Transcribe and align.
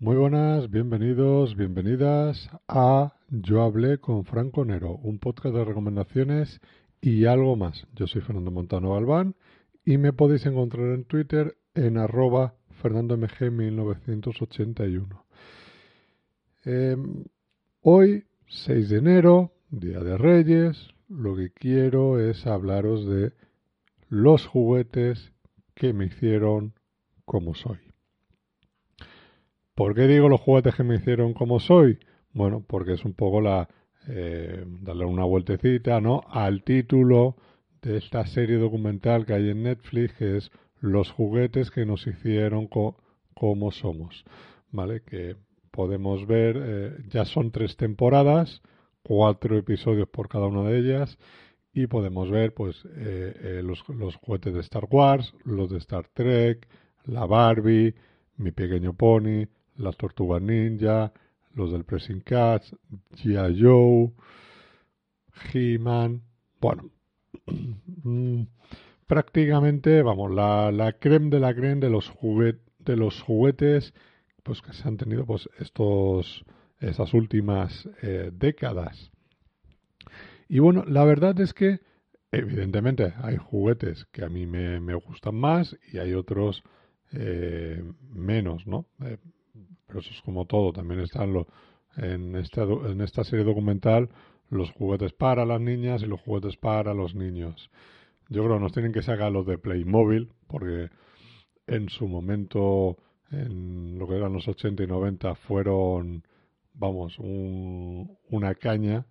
Muy 0.00 0.14
buenas, 0.14 0.70
bienvenidos, 0.70 1.56
bienvenidas 1.56 2.48
a 2.68 3.16
Yo 3.30 3.62
hablé 3.62 3.98
con 3.98 4.24
Franco 4.24 4.64
Nero, 4.64 4.92
un 4.92 5.18
podcast 5.18 5.56
de 5.56 5.64
recomendaciones 5.64 6.60
y 7.00 7.24
algo 7.24 7.56
más. 7.56 7.84
Yo 7.96 8.06
soy 8.06 8.20
Fernando 8.20 8.52
Montano 8.52 8.94
Galván 8.94 9.34
y 9.84 9.98
me 9.98 10.12
podéis 10.12 10.46
encontrar 10.46 10.94
en 10.94 11.02
Twitter 11.02 11.56
en 11.74 11.98
arroba 11.98 12.54
fernandomg1981. 12.80 15.24
Em, 16.64 17.24
hoy, 17.80 18.22
6 18.46 18.90
de 18.90 18.98
enero, 18.98 19.52
Día 19.68 19.98
de 19.98 20.16
Reyes, 20.16 20.94
lo 21.08 21.34
que 21.34 21.50
quiero 21.50 22.20
es 22.20 22.46
hablaros 22.46 23.04
de 23.04 23.32
los 24.08 24.46
juguetes 24.46 25.32
que 25.74 25.92
me 25.92 26.04
hicieron 26.04 26.74
como 27.24 27.56
soy. 27.56 27.87
¿Por 29.78 29.94
qué 29.94 30.08
digo 30.08 30.28
los 30.28 30.40
juguetes 30.40 30.74
que 30.74 30.82
me 30.82 30.96
hicieron 30.96 31.34
como 31.34 31.60
soy? 31.60 32.00
Bueno, 32.32 32.64
porque 32.66 32.94
es 32.94 33.04
un 33.04 33.14
poco 33.14 33.40
la 33.40 33.68
eh, 34.08 34.64
darle 34.82 35.04
una 35.04 35.22
vueltecita, 35.22 36.00
¿no? 36.00 36.22
Al 36.28 36.64
título 36.64 37.36
de 37.80 37.98
esta 37.98 38.26
serie 38.26 38.56
documental 38.56 39.24
que 39.24 39.34
hay 39.34 39.50
en 39.50 39.62
Netflix, 39.62 40.14
que 40.14 40.36
es 40.38 40.50
Los 40.80 41.12
juguetes 41.12 41.70
que 41.70 41.86
nos 41.86 42.08
hicieron 42.08 42.66
como 42.66 43.70
somos, 43.70 44.24
¿vale? 44.72 45.02
Que 45.02 45.36
podemos 45.70 46.26
ver, 46.26 46.56
eh, 46.60 46.96
ya 47.08 47.24
son 47.24 47.52
tres 47.52 47.76
temporadas, 47.76 48.62
cuatro 49.04 49.56
episodios 49.56 50.08
por 50.08 50.28
cada 50.28 50.48
una 50.48 50.68
de 50.68 50.76
ellas, 50.80 51.18
y 51.72 51.86
podemos 51.86 52.32
ver, 52.32 52.52
pues, 52.52 52.82
eh, 52.96 53.60
los, 53.62 53.88
los 53.90 54.16
juguetes 54.16 54.54
de 54.54 54.60
Star 54.60 54.88
Wars, 54.90 55.32
los 55.44 55.70
de 55.70 55.78
Star 55.78 56.08
Trek, 56.14 56.66
la 57.04 57.26
Barbie, 57.26 57.94
mi 58.38 58.50
pequeño 58.50 58.94
pony, 58.94 59.46
las 59.78 59.96
Tortugas 59.96 60.42
Ninja, 60.42 61.12
los 61.54 61.72
del 61.72 61.84
Pressing 61.84 62.20
Cats, 62.20 62.76
G.I. 63.16 63.60
Joe, 63.60 64.12
He-Man. 65.52 66.22
Bueno, 66.60 66.90
prácticamente, 69.06 70.02
vamos, 70.02 70.30
la, 70.32 70.70
la 70.70 70.92
creme 70.92 71.30
de 71.30 71.40
la 71.40 71.54
creme 71.54 71.80
de 71.80 71.90
los, 71.90 72.12
de 72.78 72.96
los 72.96 73.22
juguetes 73.22 73.94
pues 74.42 74.62
que 74.62 74.72
se 74.72 74.88
han 74.88 74.96
tenido 74.96 75.26
pues 75.26 75.48
estos 75.58 76.44
esas 76.80 77.12
últimas 77.14 77.88
eh, 78.02 78.30
décadas. 78.32 79.10
Y 80.48 80.60
bueno, 80.60 80.84
la 80.86 81.04
verdad 81.04 81.38
es 81.40 81.52
que 81.52 81.80
evidentemente 82.30 83.14
hay 83.22 83.36
juguetes 83.36 84.06
que 84.06 84.24
a 84.24 84.28
mí 84.28 84.46
me, 84.46 84.80
me 84.80 84.94
gustan 84.94 85.34
más 85.34 85.76
y 85.92 85.98
hay 85.98 86.14
otros 86.14 86.62
eh, 87.12 87.82
menos, 88.10 88.66
¿no? 88.66 88.86
Eh, 89.02 89.18
pero 89.88 90.00
eso 90.00 90.10
es 90.12 90.22
como 90.22 90.44
todo. 90.44 90.72
También 90.72 91.00
están 91.00 91.34
en, 91.96 92.36
esta, 92.36 92.62
en 92.62 93.00
esta 93.00 93.24
serie 93.24 93.44
documental 93.44 94.10
los 94.50 94.70
juguetes 94.72 95.12
para 95.12 95.44
las 95.44 95.60
niñas 95.60 96.02
y 96.02 96.06
los 96.06 96.20
juguetes 96.20 96.56
para 96.56 96.94
los 96.94 97.14
niños. 97.14 97.70
Yo 98.28 98.44
creo 98.44 98.56
que 98.56 98.62
nos 98.62 98.72
tienen 98.72 98.92
que 98.92 99.02
sacar 99.02 99.32
los 99.32 99.46
de 99.46 99.58
Playmobil, 99.58 100.30
porque 100.46 100.90
en 101.66 101.88
su 101.88 102.06
momento, 102.06 102.98
en 103.30 103.98
lo 103.98 104.06
que 104.06 104.16
eran 104.16 104.34
los 104.34 104.46
80 104.46 104.84
y 104.84 104.86
90, 104.86 105.34
fueron, 105.34 106.22
vamos, 106.74 107.16
una 107.18 108.54
caña. 108.54 109.06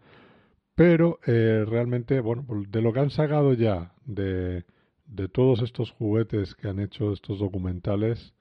Pero 0.76 1.20
eh, 1.26 1.66
realmente, 1.68 2.20
bueno, 2.20 2.46
pues 2.48 2.72
de 2.72 2.82
lo 2.82 2.94
que 2.94 3.00
han 3.00 3.10
sacado 3.10 3.54
ya 3.54 3.94
de, 4.06 4.66
de 5.08 5.28
todos 5.28 5.64
estos 5.64 5.92
juguetes 5.92 6.54
que 6.54 6.68
han 6.68 6.80
hecho 6.80 7.12
estos 7.12 7.40
documentales, 7.40 8.36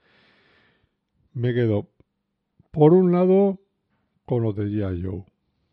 me 1.32 1.54
quedo 1.54 1.88
por 2.76 2.92
un 2.92 3.10
lado, 3.10 3.58
con 4.26 4.42
los 4.42 4.54
de 4.54 4.66
G.I. 4.66 5.02
Joe. 5.02 5.24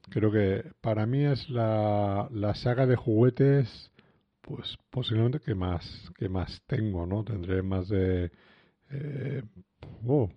Creo 0.09 0.31
que 0.31 0.63
para 0.79 1.05
mí 1.05 1.25
es 1.25 1.49
la, 1.49 2.29
la 2.31 2.55
saga 2.55 2.85
de 2.85 2.95
juguetes, 2.95 3.91
pues 4.39 4.77
posiblemente 4.89 5.41
que 5.41 5.53
más, 5.53 5.83
que 6.17 6.29
más 6.29 6.61
tengo, 6.65 7.05
¿no? 7.05 7.25
Tendré 7.25 7.61
más 7.61 7.89
de... 7.89 8.31
Eh, 8.89 9.43
oh, 10.07 10.29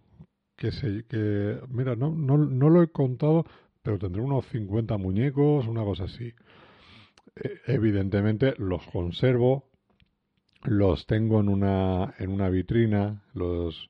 que 0.56 0.72
sé, 0.72 1.04
que... 1.09 1.60
Mira, 1.69 1.94
no, 1.94 2.10
no, 2.10 2.37
no 2.37 2.69
lo 2.69 2.83
he 2.83 2.88
contado, 2.88 3.44
pero 3.84 4.00
tendré 4.00 4.21
unos 4.21 4.44
50 4.47 4.97
muñecos, 4.97 5.69
una 5.69 5.84
cosa 5.84 6.04
así. 6.04 6.33
E, 7.37 7.60
evidentemente 7.69 8.54
los 8.59 8.84
conservo, 8.88 9.69
los 10.65 11.06
tengo 11.06 11.38
en 11.38 11.48
una, 11.48 12.12
en 12.19 12.31
una 12.31 12.48
vitrina, 12.48 13.22
los, 13.34 13.88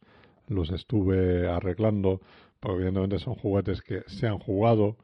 los 0.48 0.70
estuve 0.72 1.48
arreglando 1.48 2.20
porque 2.66 2.82
evidentemente 2.82 3.20
son 3.20 3.36
juguetes 3.36 3.80
que 3.80 4.02
se 4.08 4.26
han 4.26 4.40
jugado 4.40 4.96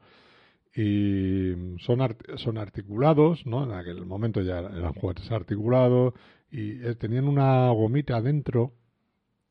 y 0.75 1.53
son, 1.79 1.99
son 2.35 2.57
articulados, 2.57 3.45
¿no? 3.45 3.63
En 3.63 3.71
aquel 3.71 4.05
momento 4.05 4.41
ya 4.41 4.59
eran 4.59 4.93
juguetes 4.93 5.31
articulados 5.31 6.13
y 6.51 6.85
eh, 6.85 6.95
tenían 6.95 7.25
una 7.25 7.69
gomita 7.69 8.17
adentro 8.17 8.73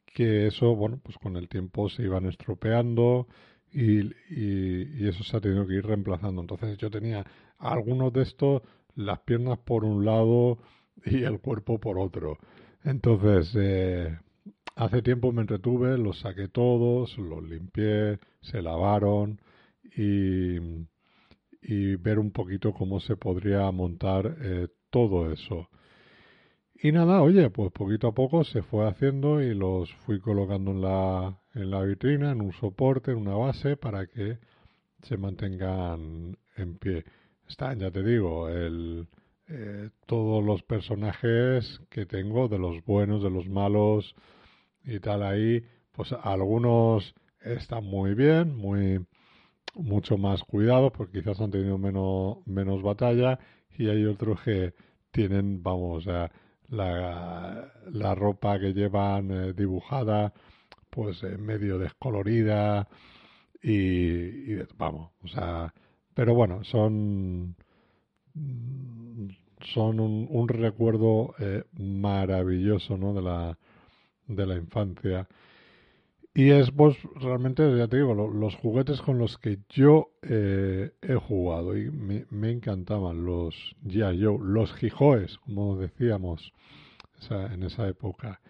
que 0.04 0.46
eso, 0.48 0.76
bueno, 0.76 1.00
pues 1.02 1.16
con 1.16 1.36
el 1.36 1.48
tiempo 1.48 1.88
se 1.88 2.02
iban 2.02 2.26
estropeando 2.26 3.28
y, 3.72 4.00
y, 4.28 5.08
eso 5.08 5.24
se 5.24 5.38
ha 5.38 5.40
tenido 5.40 5.66
que 5.66 5.76
ir 5.76 5.86
reemplazando. 5.86 6.42
Entonces 6.42 6.76
yo 6.76 6.90
tenía 6.90 7.24
algunos 7.58 8.12
de 8.12 8.24
estos, 8.24 8.60
las 8.94 9.20
piernas 9.20 9.58
por 9.60 9.86
un 9.86 10.04
lado 10.04 10.58
y 11.06 11.22
el 11.22 11.40
cuerpo 11.40 11.80
por 11.80 11.98
otro. 11.98 12.36
Entonces, 12.84 13.54
eh, 13.56 14.18
Hace 14.74 15.02
tiempo 15.02 15.32
me 15.32 15.42
entretuve, 15.42 15.98
los 15.98 16.20
saqué 16.20 16.48
todos, 16.48 17.16
los 17.18 17.42
limpié, 17.42 18.18
se 18.40 18.62
lavaron 18.62 19.40
y, 19.96 20.58
ver 21.96 22.18
un 22.18 22.32
poquito 22.32 22.72
cómo 22.72 22.98
se 23.00 23.16
podría 23.16 23.70
montar 23.70 24.36
eh, 24.40 24.68
todo 24.90 25.30
eso. 25.30 25.68
Y 26.74 26.90
nada, 26.90 27.22
oye, 27.22 27.50
pues 27.50 27.70
poquito 27.70 28.08
a 28.08 28.14
poco 28.14 28.44
se 28.44 28.62
fue 28.62 28.88
haciendo 28.88 29.40
y 29.42 29.54
los 29.54 29.92
fui 30.06 30.18
colocando 30.20 30.72
en 30.72 30.80
la, 30.80 31.38
en 31.54 31.70
la 31.70 31.82
vitrina, 31.82 32.32
en 32.32 32.40
un 32.40 32.52
soporte, 32.52 33.12
en 33.12 33.18
una 33.18 33.34
base, 33.34 33.76
para 33.76 34.06
que 34.06 34.38
se 35.02 35.16
mantengan 35.16 36.36
en 36.56 36.78
pie. 36.78 37.04
Están, 37.48 37.78
ya 37.78 37.90
te 37.90 38.02
digo, 38.02 38.48
el, 38.48 39.06
eh, 39.48 39.90
todos 40.06 40.42
los 40.42 40.62
personajes 40.62 41.80
que 41.90 42.06
tengo, 42.06 42.48
de 42.48 42.58
los 42.58 42.84
buenos, 42.84 43.22
de 43.22 43.30
los 43.30 43.48
malos, 43.48 44.14
y 44.84 45.00
tal 45.00 45.22
ahí, 45.22 45.64
pues 45.92 46.12
algunos 46.22 47.14
están 47.40 47.84
muy 47.84 48.14
bien, 48.14 48.56
muy 48.56 49.04
mucho 49.74 50.18
más 50.18 50.42
cuidados 50.42 50.92
porque 50.92 51.20
quizás 51.20 51.40
han 51.40 51.50
tenido 51.50 51.78
menos, 51.78 52.38
menos 52.46 52.82
batalla 52.82 53.38
y 53.76 53.88
hay 53.88 54.04
otros 54.04 54.40
que 54.42 54.74
tienen, 55.10 55.62
vamos, 55.62 56.06
la, 56.06 56.30
la 57.90 58.14
ropa 58.14 58.58
que 58.58 58.72
llevan 58.72 59.30
eh, 59.30 59.52
dibujada 59.52 60.32
pues 60.90 61.22
eh, 61.22 61.38
medio 61.38 61.78
descolorida 61.78 62.86
y, 63.62 64.56
vamos, 64.76 65.12
o 65.22 65.28
sea, 65.28 65.72
pero 66.14 66.34
bueno, 66.34 66.64
son 66.64 67.56
son 69.72 70.00
un, 70.00 70.26
un 70.30 70.48
recuerdo 70.48 71.34
eh, 71.38 71.64
maravilloso, 71.78 72.96
¿no? 72.96 73.14
De 73.14 73.22
la 73.22 73.58
de 74.36 74.46
la 74.46 74.56
infancia. 74.56 75.28
Y 76.34 76.50
es, 76.50 76.70
pues, 76.70 76.96
realmente, 77.14 77.76
ya 77.76 77.88
te 77.88 77.98
digo, 77.98 78.14
los 78.14 78.54
juguetes 78.56 79.02
con 79.02 79.18
los 79.18 79.36
que 79.36 79.58
yo 79.68 80.12
eh, 80.22 80.92
he 81.02 81.14
jugado 81.14 81.76
y 81.76 81.90
me, 81.90 82.50
encantaban 82.50 83.24
los 83.26 83.76
ya 83.82 84.12
yo 84.12 84.38
los 84.38 84.72
Gijoes, 84.74 85.38
como 85.38 85.76
decíamos 85.76 86.52
en 87.30 87.62
esa 87.62 87.86
época. 87.86 88.40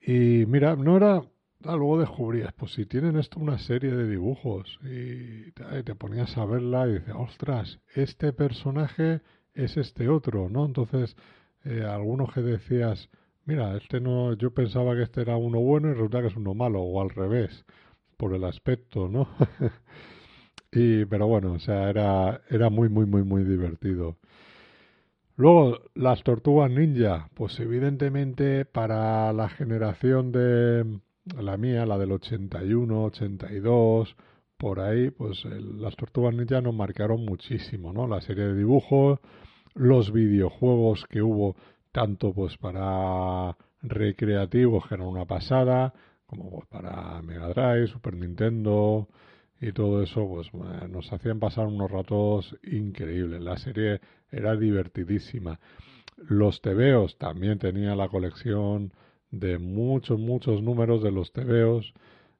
Y 0.00 0.46
mira, 0.46 0.76
no 0.76 0.96
era, 0.96 1.22
ah, 1.64 1.76
luego 1.76 1.98
descubrías, 1.98 2.52
pues 2.54 2.72
si 2.72 2.86
tienen 2.86 3.16
esto 3.16 3.40
una 3.40 3.58
serie 3.58 3.90
de 3.90 4.08
dibujos 4.08 4.78
y 4.84 5.50
te, 5.52 5.94
ponías 5.96 6.36
a 6.38 6.44
verla 6.44 6.88
y 6.88 6.94
dices, 6.94 7.14
ostras, 7.16 7.80
este 7.94 8.32
personaje 8.32 9.20
es 9.54 9.76
este 9.76 10.08
otro, 10.08 10.48
¿no? 10.48 10.64
Entonces, 10.64 11.16
eh, 11.64 11.84
algunos 11.84 12.32
que 12.32 12.42
decías, 12.42 13.10
mira, 13.44 13.76
este 13.76 14.00
no, 14.00 14.34
yo 14.34 14.52
pensaba 14.52 14.94
que 14.94 15.02
este 15.02 15.22
era 15.22 15.36
uno 15.36 15.60
bueno 15.60 15.88
y 15.88 15.94
resulta 15.94 16.20
que 16.20 16.28
es 16.28 16.36
uno 16.36 16.54
malo, 16.54 16.80
o 16.82 17.00
al 17.00 17.10
revés, 17.10 17.64
por 18.16 18.34
el 18.34 18.44
aspecto, 18.44 19.08
¿no? 19.08 19.28
y, 20.72 21.04
pero 21.06 21.26
bueno, 21.26 21.52
o 21.54 21.58
sea, 21.58 21.90
era, 21.90 22.42
era 22.48 22.70
muy, 22.70 22.88
muy, 22.88 23.06
muy, 23.06 23.22
muy 23.24 23.44
divertido. 23.44 24.16
Luego, 25.36 25.80
las 25.94 26.22
tortugas 26.22 26.70
ninja, 26.70 27.28
pues 27.34 27.58
evidentemente 27.58 28.64
para 28.64 29.32
la 29.32 29.48
generación 29.48 30.30
de 30.30 31.00
la 31.40 31.56
mía, 31.56 31.86
la 31.86 31.98
del 31.98 32.12
81, 32.12 33.04
82, 33.04 34.16
por 34.58 34.80
ahí, 34.80 35.10
pues 35.10 35.44
las 35.44 35.96
tortugas 35.96 36.34
ninja 36.34 36.60
nos 36.60 36.74
marcaron 36.74 37.24
muchísimo, 37.24 37.92
¿no? 37.92 38.06
La 38.06 38.20
serie 38.20 38.44
de 38.44 38.54
dibujos, 38.54 39.18
los 39.74 40.12
videojuegos 40.12 41.04
que 41.08 41.22
hubo 41.22 41.56
tanto 41.92 42.32
pues 42.32 42.56
para 42.56 43.56
recreativos, 43.82 44.86
que 44.88 44.94
era 44.94 45.04
una 45.04 45.26
pasada, 45.26 45.92
como 46.26 46.50
pues, 46.50 46.66
para 46.66 47.20
Mega 47.22 47.48
Drive, 47.48 47.88
Super 47.88 48.14
Nintendo 48.14 49.08
y 49.60 49.72
todo 49.72 50.02
eso, 50.02 50.26
pues 50.26 50.52
nos 50.90 51.12
hacían 51.12 51.38
pasar 51.38 51.66
unos 51.66 51.90
ratos 51.90 52.56
increíbles. 52.64 53.40
La 53.42 53.56
serie 53.58 54.00
era 54.30 54.56
divertidísima. 54.56 55.60
Los 56.16 56.60
tebeos 56.62 57.16
también 57.18 57.58
tenía 57.58 57.94
la 57.94 58.08
colección 58.08 58.92
de 59.30 59.58
muchos, 59.58 60.18
muchos 60.18 60.62
números 60.62 61.02
de 61.02 61.12
los 61.12 61.32
tebeos, 61.32 61.92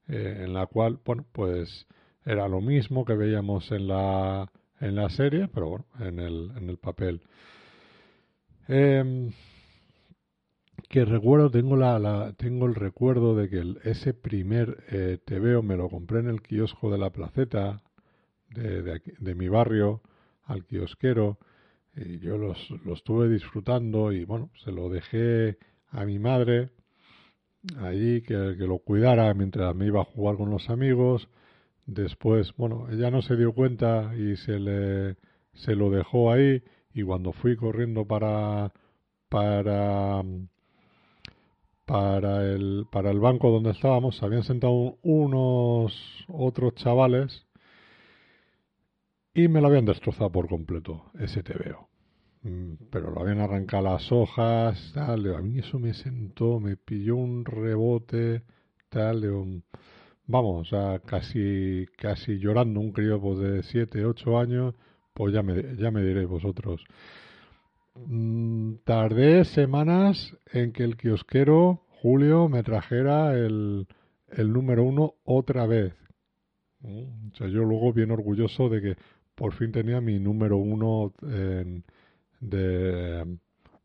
eh, 0.08 0.42
en 0.44 0.52
la 0.52 0.66
cual, 0.66 0.98
bueno, 1.04 1.24
pues 1.32 1.86
era 2.24 2.48
lo 2.48 2.60
mismo 2.60 3.04
que 3.04 3.14
veíamos 3.14 3.70
en 3.72 3.88
la, 3.88 4.50
en 4.80 4.96
la 4.96 5.08
serie, 5.10 5.48
pero 5.52 5.68
bueno, 5.68 5.84
en 6.00 6.18
el, 6.18 6.50
en 6.56 6.68
el 6.68 6.78
papel. 6.78 7.22
Eh, 8.68 9.30
que 10.88 11.04
recuerdo, 11.06 11.50
tengo, 11.50 11.76
la, 11.76 12.34
tengo 12.36 12.66
el 12.66 12.74
recuerdo 12.74 13.34
de 13.34 13.48
que 13.48 13.64
ese 13.84 14.12
primer 14.12 14.84
eh, 14.90 15.18
TVO 15.24 15.62
me 15.62 15.76
lo 15.76 15.88
compré 15.88 16.20
en 16.20 16.28
el 16.28 16.42
kiosco 16.42 16.90
de 16.90 16.98
la 16.98 17.10
placeta 17.10 17.82
de, 18.50 19.00
de, 19.18 19.34
mi 19.34 19.48
barrio, 19.48 20.02
al 20.44 20.66
kiosquero, 20.66 21.38
y 21.96 22.18
yo 22.18 22.36
los, 22.36 22.58
lo 22.84 22.92
estuve 22.92 23.30
disfrutando 23.30 24.12
y 24.12 24.26
bueno, 24.26 24.50
se 24.64 24.70
lo 24.70 24.90
dejé 24.90 25.56
a 25.88 26.04
mi 26.04 26.18
madre 26.18 26.70
allí 27.78 28.20
que, 28.20 28.56
que 28.58 28.66
lo 28.66 28.78
cuidara 28.78 29.32
mientras 29.32 29.74
me 29.74 29.86
iba 29.86 30.02
a 30.02 30.04
jugar 30.04 30.36
con 30.36 30.50
los 30.50 30.68
amigos. 30.68 31.28
Después, 31.86 32.52
bueno, 32.56 32.88
ella 32.90 33.10
no 33.10 33.22
se 33.22 33.36
dio 33.36 33.52
cuenta 33.54 34.12
y 34.14 34.36
se 34.36 34.58
le 34.58 35.16
se 35.54 35.74
lo 35.74 35.90
dejó 35.90 36.32
ahí 36.32 36.62
y 36.94 37.02
cuando 37.02 37.32
fui 37.32 37.56
corriendo 37.56 38.06
para 38.06 38.72
para 39.28 40.22
para 41.84 42.44
el, 42.44 42.86
para 42.90 43.10
el 43.10 43.20
banco 43.20 43.50
donde 43.50 43.70
estábamos 43.70 44.22
habían 44.22 44.44
sentado 44.44 44.98
unos 45.02 46.24
otros 46.28 46.74
chavales 46.76 47.46
y 49.34 49.48
me 49.48 49.60
lo 49.60 49.68
habían 49.68 49.86
destrozado 49.86 50.30
por 50.30 50.48
completo, 50.48 51.10
ese 51.18 51.42
veo 51.42 51.88
mm, 52.42 52.72
Pero 52.90 53.10
lo 53.10 53.20
habían 53.20 53.40
arrancado 53.40 53.84
las 53.84 54.12
hojas, 54.12 54.92
tal, 54.94 55.34
a 55.34 55.40
mí 55.40 55.58
eso 55.58 55.78
me 55.78 55.94
sentó, 55.94 56.60
me 56.60 56.76
pilló 56.76 57.16
un 57.16 57.44
rebote, 57.44 58.42
tal, 58.90 59.62
vamos, 60.26 60.66
o 60.66 60.70
sea, 60.70 60.98
casi, 61.00 61.86
casi 61.96 62.38
llorando 62.38 62.80
un 62.80 62.92
crío 62.92 63.20
pues, 63.20 63.38
de 63.38 63.62
7, 63.62 64.04
8 64.04 64.38
años, 64.38 64.74
pues 65.14 65.34
ya 65.34 65.42
me, 65.42 65.76
ya 65.76 65.90
me 65.90 66.02
diréis 66.02 66.28
vosotros. 66.28 66.84
Mm, 67.94 68.76
tardé 68.84 69.44
semanas 69.44 70.36
en 70.52 70.72
que 70.72 70.84
el 70.84 70.96
kiosquero 70.96 71.82
Julio 72.00 72.48
me 72.48 72.62
trajera 72.62 73.34
el, 73.34 73.86
el 74.28 74.52
número 74.52 74.82
uno 74.84 75.14
otra 75.24 75.66
vez. 75.66 75.94
Mm, 76.80 77.30
o 77.32 77.36
sea, 77.36 77.48
yo 77.48 77.64
luego 77.64 77.92
bien 77.92 78.10
orgulloso 78.10 78.68
de 78.68 78.80
que 78.80 78.96
por 79.34 79.52
fin 79.54 79.72
tenía 79.72 80.00
mi 80.00 80.18
número 80.18 80.56
uno 80.56 81.12
en, 81.22 81.84
de, 82.40 83.38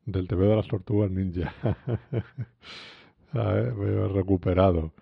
del 0.05 0.27
TV 0.27 0.47
de 0.47 0.55
las 0.55 0.67
Tortugas 0.67 1.11
Ninja. 1.11 1.53
Me 3.33 3.41
he 3.41 4.07
recuperado. 4.07 4.93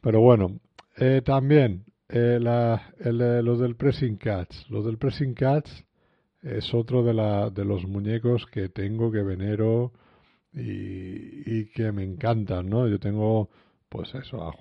Pero 0.00 0.20
bueno, 0.20 0.60
eh, 0.96 1.20
también 1.24 1.84
eh, 2.08 2.38
los 2.40 3.58
del 3.60 3.76
Pressing 3.76 4.16
Cats. 4.16 4.66
Los 4.70 4.84
del 4.84 4.98
Pressing 4.98 5.34
Cats 5.34 5.84
es 6.42 6.72
otro 6.72 7.02
de, 7.02 7.14
la, 7.14 7.50
de 7.50 7.64
los 7.64 7.86
muñecos 7.86 8.46
que 8.46 8.68
tengo, 8.68 9.10
que 9.10 9.22
venero 9.22 9.92
y, 10.52 11.66
que 11.66 11.92
me 11.92 12.04
encantan, 12.04 12.68
¿no? 12.68 12.88
Yo 12.88 12.98
tengo, 12.98 13.50
pues 13.88 14.14
eso, 14.14 14.42
a 14.42 14.54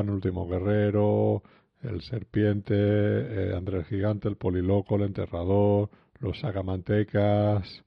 el 0.00 0.10
último 0.10 0.48
guerrero, 0.48 1.42
el 1.82 2.00
serpiente, 2.02 2.74
eh, 2.74 3.54
Andrés 3.54 3.86
Gigante, 3.88 4.28
el 4.28 4.36
poliloco, 4.36 4.96
el 4.96 5.02
enterrador, 5.02 5.90
los 6.20 6.40
sacamantecas. 6.40 7.84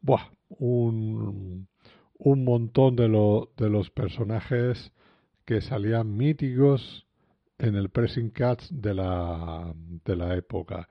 Buah, 0.00 0.30
un, 0.48 1.68
montón 2.24 2.96
de, 2.96 3.08
lo, 3.08 3.50
de 3.56 3.68
los 3.68 3.90
personajes 3.90 4.92
que 5.44 5.60
salían 5.60 6.16
míticos 6.16 7.06
en 7.62 7.76
el 7.76 7.90
Pressing 7.90 8.30
Cats 8.30 8.68
de 8.70 8.92
la, 8.92 9.72
de 10.04 10.16
la 10.16 10.34
época. 10.34 10.88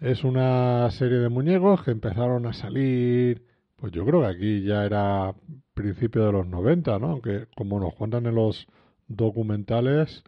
Es 0.00 0.22
una 0.22 0.88
serie 0.92 1.18
de 1.18 1.28
muñecos 1.28 1.82
que 1.82 1.90
empezaron 1.90 2.46
a 2.46 2.52
salir, 2.52 3.44
pues 3.76 3.92
yo 3.92 4.06
creo 4.06 4.20
que 4.20 4.26
aquí 4.28 4.62
ya 4.62 4.84
era 4.84 5.34
principio 5.74 6.24
de 6.24 6.32
los 6.32 6.46
90, 6.46 6.98
¿no? 7.00 7.10
Aunque 7.10 7.48
como 7.56 7.80
nos 7.80 7.94
cuentan 7.94 8.26
en 8.26 8.36
los 8.36 8.66
documentales, 9.08 10.22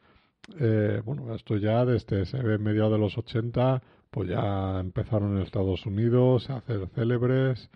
eh, 0.58 1.02
bueno, 1.05 1.32
esto 1.35 1.56
ya 1.56 1.85
desde 1.85 2.26
se 2.26 2.43
ve 2.43 2.58
mediados 2.58 2.93
de 2.93 2.99
los 2.99 3.17
80, 3.17 3.82
pues 4.11 4.29
ya 4.29 4.81
empezaron 4.81 5.37
en 5.37 5.43
Estados 5.43 5.87
Unidos 5.87 6.50
a 6.50 6.56
hacer 6.56 6.88
célebres 6.94 7.70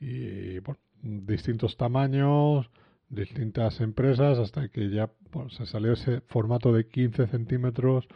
y, 0.00 0.60
bueno, 0.60 0.80
distintos 1.02 1.76
tamaños, 1.76 2.70
distintas 3.12 3.80
empresas, 3.80 4.38
hasta 4.38 4.68
que 4.68 4.90
ya 4.90 5.10
se 5.50 5.66
salió 5.66 5.92
ese 5.92 6.22
formato 6.22 6.72
de 6.72 6.88
15 6.88 7.26
centímetros 7.28 8.06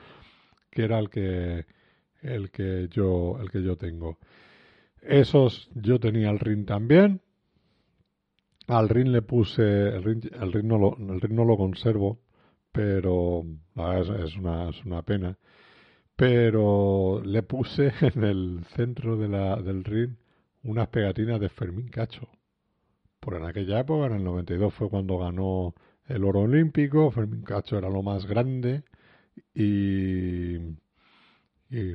que 0.71 0.85
era 0.85 0.99
el 0.99 1.11
que 1.11 1.67
el 2.23 2.51
que 2.51 2.89
yo, 2.91 3.39
el 3.41 3.51
que 3.51 3.63
yo 3.63 3.77
tengo. 3.77 4.19
Esos 5.03 5.71
yo 5.75 6.01
tenía 6.01 6.31
el 6.31 6.39
ring 6.39 6.67
también. 6.67 7.21
Al 8.67 8.89
ring 8.89 9.09
le 9.09 9.23
puse, 9.23 9.63
el 9.63 10.03
ring, 10.03 10.25
el 10.33 10.53
ring, 10.53 10.65
no, 10.67 10.79
lo, 10.79 10.97
el 10.99 11.21
ring 11.21 11.35
no 11.35 11.45
lo 11.45 11.57
conservo, 11.57 12.21
pero 12.73 13.45
es, 14.25 14.37
una, 14.37 14.71
es 14.71 14.85
una 14.85 15.03
pena. 15.03 15.38
Pero 16.17 17.23
le 17.25 17.43
puse 17.43 17.93
en 18.00 18.25
el 18.25 18.65
centro 18.75 19.17
de 19.17 19.29
la, 19.29 19.57
del 19.57 19.85
ring 19.85 20.17
unas 20.65 20.88
pegatinas 20.88 21.41
de 21.41 21.49
Fermín 21.49 21.88
Cacho. 21.88 22.29
Por 23.26 23.35
en 23.35 23.45
aquella 23.45 23.80
época, 23.80 24.06
en 24.06 24.12
el 24.12 24.23
92 24.23 24.73
fue 24.75 24.88
cuando 24.88 25.18
ganó 25.18 25.75
el 26.06 26.23
oro 26.23 26.42
olímpico, 26.42 27.11
Fermín 27.11 27.42
Cacho 27.42 27.76
era 27.76 27.90
lo 27.90 28.00
más 28.00 28.25
grande 28.25 28.85
y 29.52 30.59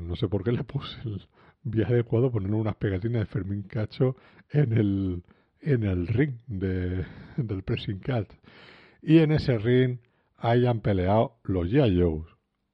no 0.01 0.17
sé 0.17 0.27
por 0.27 0.43
qué 0.43 0.51
le 0.51 0.65
puse 0.65 0.97
el 1.05 1.21
viaje 1.63 1.93
adecuado 1.93 2.33
poner 2.33 2.53
unas 2.53 2.75
pegatinas 2.75 3.21
de 3.21 3.25
Fermín 3.27 3.63
Cacho 3.63 4.17
en 4.49 4.73
el, 4.73 5.23
en 5.61 5.83
el 5.83 6.07
ring 6.07 6.33
de, 6.47 7.05
del 7.37 7.63
Pressing 7.63 7.99
Cat. 7.99 8.27
Y 9.01 9.19
en 9.19 9.31
ese 9.31 9.57
ring 9.57 9.99
ahí 10.35 10.65
han 10.65 10.81
peleado 10.81 11.37
los 11.45 11.65
G.I. 11.67 12.25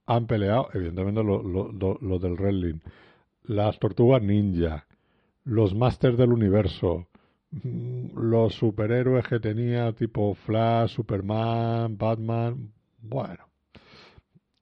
Han 0.07 0.25
peleado, 0.25 0.69
evidentemente, 0.73 1.23
los 1.23 1.43
lo, 1.43 2.19
del 2.19 2.33
wrestling. 2.33 2.79
Las 3.43 3.77
tortugas 3.77 4.23
ninja. 4.23 4.87
Los 5.43 5.75
Masters 5.75 6.17
del 6.17 6.33
Universo. 6.33 7.07
Mm, 7.51 8.17
los 8.17 8.55
superhéroes 8.55 9.27
que 9.27 9.39
tenía 9.39 9.93
tipo 9.93 10.35
Flash, 10.35 10.95
Superman, 10.95 11.97
Batman. 11.97 12.71
Bueno. 13.01 13.47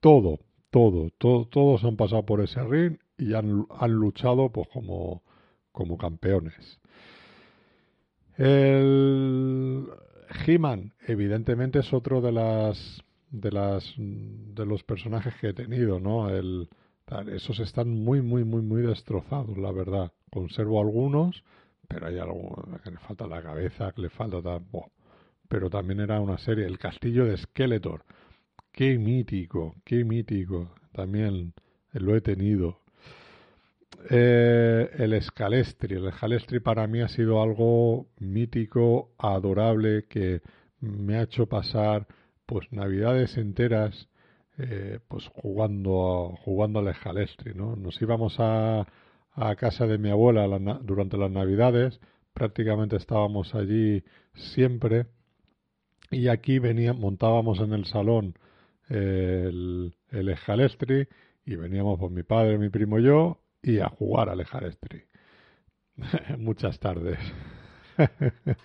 Todo 0.00 0.38
todo, 1.18 1.46
todos 1.46 1.84
han 1.84 1.96
pasado 1.96 2.24
por 2.24 2.40
ese 2.40 2.62
ring 2.62 2.98
y 3.16 3.34
han, 3.34 3.66
han 3.70 3.92
luchado 3.92 4.50
pues 4.50 4.68
como, 4.68 5.22
como 5.72 5.96
campeones. 5.96 6.80
El 8.36 9.86
He-Man, 10.46 10.92
evidentemente, 11.06 11.78
es 11.78 11.92
otro 11.92 12.20
de 12.20 12.32
las 12.32 13.02
de 13.30 13.50
las 13.50 13.94
de 13.96 14.66
los 14.66 14.82
personajes 14.84 15.34
que 15.40 15.48
he 15.48 15.54
tenido, 15.54 15.98
¿no? 15.98 16.28
El, 16.28 16.68
esos 17.32 17.60
están 17.60 17.88
muy, 17.88 18.20
muy, 18.20 18.44
muy, 18.44 18.60
muy 18.60 18.82
destrozados, 18.82 19.56
la 19.56 19.72
verdad. 19.72 20.12
Conservo 20.30 20.80
algunos, 20.80 21.42
pero 21.88 22.06
hay 22.06 22.18
algo 22.18 22.54
que 22.82 22.90
le 22.90 22.98
falta 22.98 23.26
la 23.26 23.42
cabeza, 23.42 23.92
que 23.92 24.02
le 24.02 24.10
falta 24.10 24.42
tal. 24.42 24.62
Pero 25.48 25.70
también 25.70 26.00
era 26.00 26.20
una 26.20 26.38
serie, 26.38 26.66
El 26.66 26.78
Castillo 26.78 27.24
de 27.24 27.36
Skeletor. 27.36 28.04
Qué 28.72 28.98
mítico, 28.98 29.76
qué 29.84 30.04
mítico. 30.04 30.74
También 30.92 31.54
lo 31.92 32.16
he 32.16 32.20
tenido. 32.20 32.80
Eh, 34.10 34.90
el 34.98 35.20
Scalestri. 35.22 35.96
El 35.96 36.12
Scalestri 36.12 36.60
para 36.60 36.86
mí 36.86 37.00
ha 37.00 37.08
sido 37.08 37.42
algo 37.42 38.08
mítico, 38.18 39.12
adorable, 39.18 40.06
que 40.08 40.42
me 40.80 41.16
ha 41.16 41.22
hecho 41.22 41.46
pasar 41.46 42.06
pues 42.44 42.70
navidades 42.70 43.36
enteras 43.36 44.08
eh, 44.58 45.00
pues 45.08 45.28
jugando 45.28 46.34
jugando 46.44 46.78
al 46.78 46.94
Scalestri, 46.94 47.54
¿no? 47.54 47.76
Nos 47.76 48.00
íbamos 48.00 48.36
a, 48.38 48.86
a 49.36 49.54
casa 49.54 49.86
de 49.86 49.98
mi 49.98 50.10
abuela 50.10 50.48
durante 50.82 51.18
las 51.18 51.30
navidades, 51.30 52.00
prácticamente 52.32 52.96
estábamos 52.96 53.54
allí 53.54 54.02
siempre 54.34 55.06
y 56.10 56.28
aquí 56.28 56.58
venía, 56.58 56.92
montábamos 56.94 57.60
en 57.60 57.72
el 57.72 57.84
salón 57.84 58.34
el, 58.88 59.94
el 60.10 60.28
Escalestri 60.28 61.06
y 61.44 61.56
veníamos 61.56 61.98
por 61.98 62.10
mi 62.10 62.22
padre, 62.22 62.58
mi 62.58 62.70
primo 62.70 62.98
y 62.98 63.04
yo 63.04 63.40
y 63.62 63.78
a 63.80 63.88
jugar 63.88 64.30
al 64.30 64.40
Escalestri. 64.40 65.02
Muchas 66.38 66.78
tardes. 66.80 67.18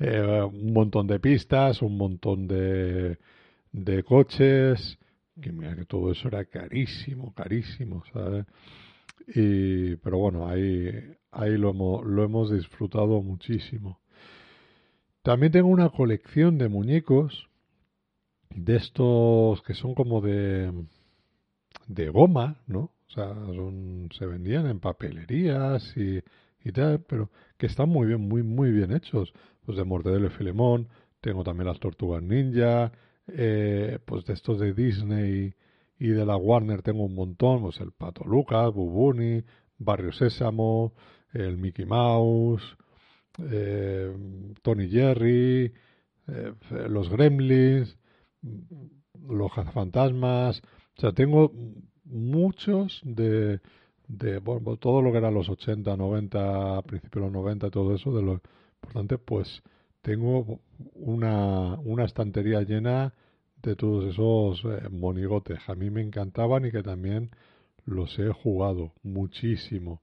Eh, 0.00 0.42
un 0.42 0.72
montón 0.72 1.06
de 1.06 1.20
pistas, 1.20 1.80
un 1.80 1.96
montón 1.96 2.48
de, 2.48 3.16
de 3.70 4.02
coches, 4.02 4.98
que 5.40 5.52
mira 5.52 5.76
que 5.76 5.84
todo 5.84 6.10
eso 6.10 6.26
era 6.26 6.44
carísimo, 6.46 7.32
carísimo, 7.32 8.02
¿sabes? 8.12 8.44
Y, 9.26 9.96
pero 9.96 10.18
bueno, 10.18 10.48
ahí, 10.48 10.90
ahí 11.30 11.56
lo, 11.56 11.70
hemos, 11.70 12.04
lo 12.04 12.24
hemos 12.24 12.52
disfrutado 12.52 13.22
muchísimo. 13.22 14.00
También 15.22 15.52
tengo 15.52 15.68
una 15.68 15.88
colección 15.88 16.58
de 16.58 16.68
muñecos 16.68 17.48
de 18.50 18.76
estos 18.76 19.62
que 19.62 19.74
son 19.74 19.94
como 19.94 20.20
de, 20.20 20.70
de 21.88 22.08
goma, 22.10 22.60
¿no? 22.66 22.90
O 23.08 23.10
sea, 23.14 23.34
son, 23.34 24.08
se 24.16 24.26
vendían 24.26 24.66
en 24.66 24.80
papelerías 24.80 25.96
y, 25.96 26.20
y 26.62 26.72
tal, 26.72 27.00
pero 27.00 27.30
que 27.56 27.66
están 27.66 27.88
muy 27.88 28.06
bien, 28.06 28.20
muy, 28.20 28.42
muy 28.42 28.70
bien 28.70 28.92
hechos. 28.92 29.32
Pues 29.64 29.78
de 29.78 29.84
Mortadelo 29.84 30.26
y 30.26 30.30
Filemón, 30.30 30.88
tengo 31.20 31.42
también 31.42 31.68
las 31.68 31.80
Tortugas 31.80 32.22
Ninja, 32.22 32.92
eh, 33.28 33.98
pues 34.04 34.26
de 34.26 34.34
estos 34.34 34.60
de 34.60 34.74
Disney 34.74 35.54
y 35.98 36.08
de 36.08 36.26
la 36.26 36.36
Warner 36.36 36.82
tengo 36.82 37.04
un 37.04 37.14
montón, 37.14 37.62
pues 37.62 37.80
el 37.80 37.92
Pato 37.92 38.24
Lucas, 38.24 38.72
Bubuni, 38.72 39.42
Barrio 39.78 40.12
Sésamo, 40.12 40.94
el 41.32 41.56
Mickey 41.56 41.86
Mouse, 41.86 42.76
eh, 43.38 44.12
Tony 44.62 44.88
Jerry, 44.88 45.72
eh, 46.28 46.52
los 46.88 47.08
Gremlins, 47.10 47.96
los 49.28 49.52
fantasmas, 49.72 50.62
o 50.96 51.00
sea, 51.00 51.12
tengo 51.12 51.52
muchos 52.04 53.00
de, 53.04 53.60
de 54.06 54.38
bueno, 54.38 54.76
todo 54.76 55.02
lo 55.02 55.12
que 55.12 55.18
era 55.18 55.30
los 55.30 55.48
80, 55.48 55.96
90, 55.96 56.82
principios 56.82 57.24
de 57.24 57.32
los 57.32 57.32
90, 57.32 57.70
todo 57.70 57.94
eso, 57.94 58.14
de 58.14 58.22
lo 58.22 58.40
importante, 58.82 59.18
pues 59.18 59.62
tengo 60.02 60.60
una, 60.94 61.78
una 61.80 62.04
estantería 62.04 62.60
llena 62.62 63.14
de 63.70 63.76
todos 63.76 64.04
esos 64.04 64.64
eh, 64.64 64.88
monigotes. 64.90 65.58
A 65.68 65.74
mí 65.74 65.90
me 65.90 66.02
encantaban 66.02 66.66
y 66.66 66.70
que 66.70 66.82
también 66.82 67.30
los 67.84 68.18
he 68.18 68.32
jugado 68.32 68.92
muchísimo. 69.02 70.02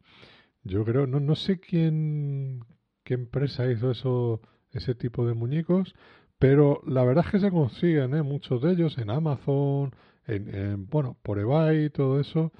Yo 0.63 0.85
creo, 0.85 1.07
no, 1.07 1.19
no 1.19 1.35
sé 1.35 1.59
quién, 1.59 2.63
qué 3.03 3.15
empresa 3.15 3.71
hizo 3.71 3.91
eso, 3.91 4.41
ese 4.71 4.95
tipo 4.95 5.25
de 5.25 5.33
muñecos, 5.33 5.95
pero 6.39 6.81
la 6.85 7.03
verdad 7.03 7.25
es 7.25 7.31
que 7.31 7.39
se 7.39 7.51
consiguen 7.51 8.15
¿eh? 8.15 8.23
muchos 8.23 8.61
de 8.61 8.71
ellos 8.73 8.97
en 8.97 9.09
Amazon, 9.09 9.91
en, 10.27 10.87
bueno, 10.87 11.17
por 11.23 11.39
eBay 11.39 11.85
y 11.85 11.89
todo 11.89 12.19
eso. 12.19 12.51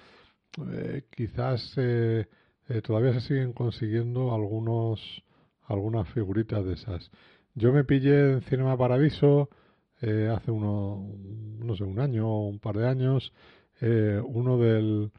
Eh, 0.72 1.04
quizás 1.16 1.76
todavía 2.84 3.14
se 3.14 3.22
siguen 3.22 3.54
consiguiendo 3.54 4.34
algunos 4.34 5.24
algunas 5.72 6.08
figuritas 6.10 6.66
de 6.66 6.74
esas. 6.74 7.12
Yo 7.56 7.72
me 7.72 7.84
pillé 7.84 8.34
en 8.34 8.42
Cinema 8.42 8.78
Paradiso 8.78 9.50
eh, 10.02 10.34
hace 10.36 10.52
uno, 10.52 11.16
no 11.60 11.76
sé, 11.76 11.84
un 11.84 12.00
año 12.00 12.28
o 12.28 12.48
un 12.48 12.60
par 12.60 12.78
de 12.78 12.88
años, 12.88 13.32
eh, 13.82 14.22
uno 14.24 14.58
del, 14.58 15.12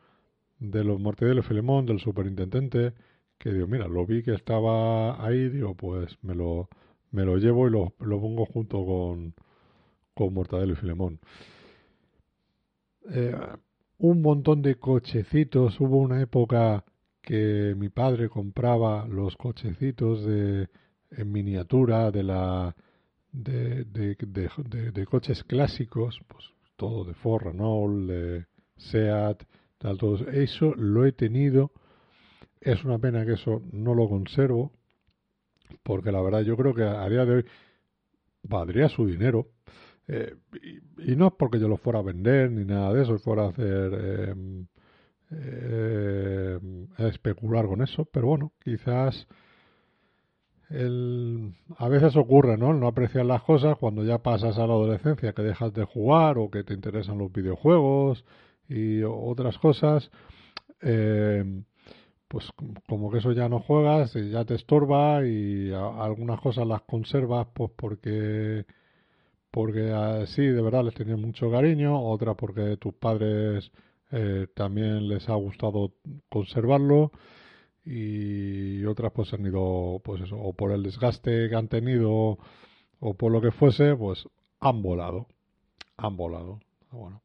de 0.58 0.84
los 0.84 1.00
Mortadelo 1.00 1.42
Filemón, 1.42 1.86
del 1.86 2.00
superintendente, 2.00 2.92
que 3.38 3.52
digo, 3.52 3.66
mira, 3.66 3.88
lo 3.88 4.06
vi 4.06 4.22
que 4.22 4.34
estaba 4.34 5.24
ahí, 5.24 5.48
digo, 5.48 5.74
pues 5.74 6.16
me 6.22 6.34
lo, 6.34 6.68
me 7.10 7.24
lo 7.24 7.36
llevo 7.38 7.68
y 7.68 7.70
lo, 7.70 7.94
lo 8.00 8.20
pongo 8.20 8.44
junto 8.46 8.84
con, 8.84 9.34
con 10.14 10.34
Mortadelo 10.34 10.72
y 10.72 10.76
Filemón. 10.76 11.20
Eh, 13.10 13.34
un 13.98 14.22
montón 14.22 14.62
de 14.62 14.76
cochecitos, 14.76 15.80
hubo 15.80 15.98
una 15.98 16.20
época 16.20 16.84
que 17.20 17.74
mi 17.76 17.88
padre 17.88 18.28
compraba 18.28 19.06
los 19.06 19.36
cochecitos 19.36 20.24
de, 20.24 20.68
en 21.10 21.32
miniatura 21.32 22.10
de 22.10 22.22
la 22.24 22.74
de, 23.32 23.84
de, 23.84 24.16
de, 24.92 25.06
coches 25.06 25.42
clásicos, 25.44 26.20
pues 26.28 26.44
todo 26.76 27.04
de 27.04 27.14
Ford, 27.14 27.44
Renault, 27.44 28.08
de 28.08 28.46
Seat, 28.76 29.42
tal, 29.78 29.98
todo 29.98 30.16
eso 30.28 30.74
lo 30.74 31.06
he 31.06 31.12
tenido. 31.12 31.72
Es 32.60 32.84
una 32.84 32.98
pena 32.98 33.24
que 33.24 33.32
eso 33.32 33.62
no 33.72 33.94
lo 33.94 34.08
conservo, 34.08 34.72
porque 35.82 36.12
la 36.12 36.22
verdad 36.22 36.42
yo 36.42 36.56
creo 36.56 36.74
que 36.74 36.82
a 36.84 37.08
día 37.08 37.24
de 37.24 37.36
hoy 37.36 37.44
valdría 38.42 38.88
su 38.88 39.06
dinero. 39.06 39.48
Eh, 40.08 40.34
y, 40.98 41.16
no 41.16 41.28
es 41.28 41.32
porque 41.38 41.58
yo 41.58 41.68
lo 41.68 41.76
fuera 41.76 42.00
a 42.00 42.02
vender 42.02 42.50
ni 42.50 42.64
nada 42.64 42.92
de 42.92 43.02
eso, 43.02 43.18
fuera 43.18 43.44
a 43.44 43.48
hacer 43.48 43.92
eh, 43.94 44.34
eh, 45.30 46.58
especular 46.98 47.66
con 47.66 47.82
eso, 47.82 48.04
pero 48.12 48.26
bueno, 48.26 48.52
quizás 48.62 49.26
el, 50.72 51.54
a 51.76 51.88
veces 51.88 52.16
ocurre, 52.16 52.56
¿no? 52.56 52.72
no 52.72 52.86
apreciar 52.86 53.26
las 53.26 53.42
cosas 53.42 53.76
cuando 53.78 54.04
ya 54.04 54.18
pasas 54.18 54.56
a 54.58 54.66
la 54.66 54.72
adolescencia, 54.72 55.32
que 55.32 55.42
dejas 55.42 55.72
de 55.74 55.84
jugar 55.84 56.38
o 56.38 56.50
que 56.50 56.64
te 56.64 56.74
interesan 56.74 57.18
los 57.18 57.32
videojuegos 57.32 58.24
y 58.68 59.02
otras 59.02 59.58
cosas, 59.58 60.10
eh, 60.80 61.44
pues 62.28 62.48
como 62.88 63.10
que 63.10 63.18
eso 63.18 63.32
ya 63.32 63.48
no 63.48 63.60
juegas, 63.60 64.16
y 64.16 64.30
ya 64.30 64.44
te 64.44 64.54
estorba 64.54 65.26
y 65.26 65.70
algunas 65.72 66.40
cosas 66.40 66.66
las 66.66 66.82
conservas 66.82 67.46
pues 67.52 67.70
porque 67.76 68.64
porque 69.50 69.90
así 69.90 70.42
de 70.42 70.62
verdad 70.62 70.82
les 70.84 70.94
tenías 70.94 71.18
mucho 71.18 71.50
cariño, 71.50 72.02
otras 72.02 72.36
porque 72.36 72.78
tus 72.78 72.94
padres 72.94 73.70
eh, 74.10 74.46
también 74.54 75.08
les 75.08 75.28
ha 75.28 75.34
gustado 75.34 75.92
conservarlo 76.30 77.12
y 77.84 78.84
otras 78.84 79.12
pues 79.12 79.32
han 79.34 79.44
ido, 79.46 80.00
pues 80.04 80.22
eso, 80.22 80.36
o 80.36 80.52
por 80.52 80.72
el 80.72 80.82
desgaste 80.82 81.48
que 81.48 81.56
han 81.56 81.68
tenido 81.68 82.38
o 83.00 83.14
por 83.14 83.32
lo 83.32 83.40
que 83.40 83.50
fuese, 83.50 83.96
pues 83.96 84.28
han 84.60 84.82
volado, 84.82 85.26
han 85.96 86.16
volado. 86.16 86.60
Bueno. 86.90 87.20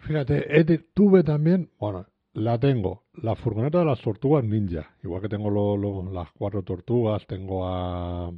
Fíjate, 0.00 0.78
tuve 0.94 1.22
también, 1.22 1.70
bueno, 1.78 2.06
la 2.34 2.58
tengo, 2.58 3.04
la 3.14 3.34
furgoneta 3.34 3.78
de 3.78 3.86
las 3.86 4.00
tortugas 4.00 4.44
ninja, 4.44 4.94
igual 5.02 5.22
que 5.22 5.28
tengo 5.28 5.50
lo, 5.50 6.12
las 6.12 6.30
cuatro 6.32 6.62
tortugas, 6.62 7.26
tengo 7.26 7.66
a, 7.66 8.30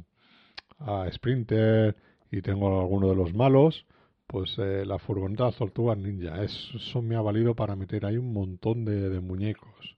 a 0.79 1.11
Sprinter 1.11 1.95
y 2.31 2.41
tengo 2.41 2.67
a 2.67 2.81
alguno 2.81 3.09
de 3.09 3.15
los 3.15 3.33
malos, 3.33 3.85
pues 4.27 4.57
eh, 4.59 4.85
la 4.85 4.97
furgoneta 4.97 5.43
de 5.43 5.49
las 5.51 5.59
tortugas 5.59 5.97
ninja, 5.97 6.41
eso 6.41 7.01
me 7.01 7.15
ha 7.15 7.21
valido 7.21 7.53
para 7.53 7.75
meter 7.75 8.05
ahí 8.05 8.17
un 8.17 8.33
montón 8.33 8.85
de 8.85 9.19
muñecos. 9.19 9.97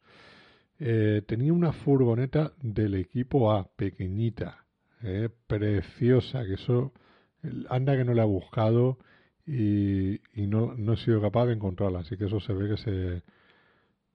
Eh, 0.86 1.22
tenía 1.26 1.54
una 1.54 1.72
furgoneta 1.72 2.52
del 2.62 2.96
equipo 2.96 3.54
A, 3.54 3.70
pequeñita, 3.74 4.66
eh, 5.02 5.30
preciosa, 5.48 6.44
que 6.44 6.56
eso 6.56 6.92
anda 7.70 7.96
que 7.96 8.04
no 8.04 8.14
la 8.14 8.24
he 8.24 8.26
buscado 8.26 8.98
y, 9.48 10.20
no, 10.36 10.76
no, 10.76 10.94
he 10.94 10.98
sido 10.98 11.22
capaz 11.22 11.46
de 11.46 11.54
encontrarla, 11.54 12.00
así 12.00 12.18
que 12.18 12.26
eso 12.26 12.42
se 12.42 12.52
ve 12.52 12.68
que 12.68 12.78
se, 12.78 13.24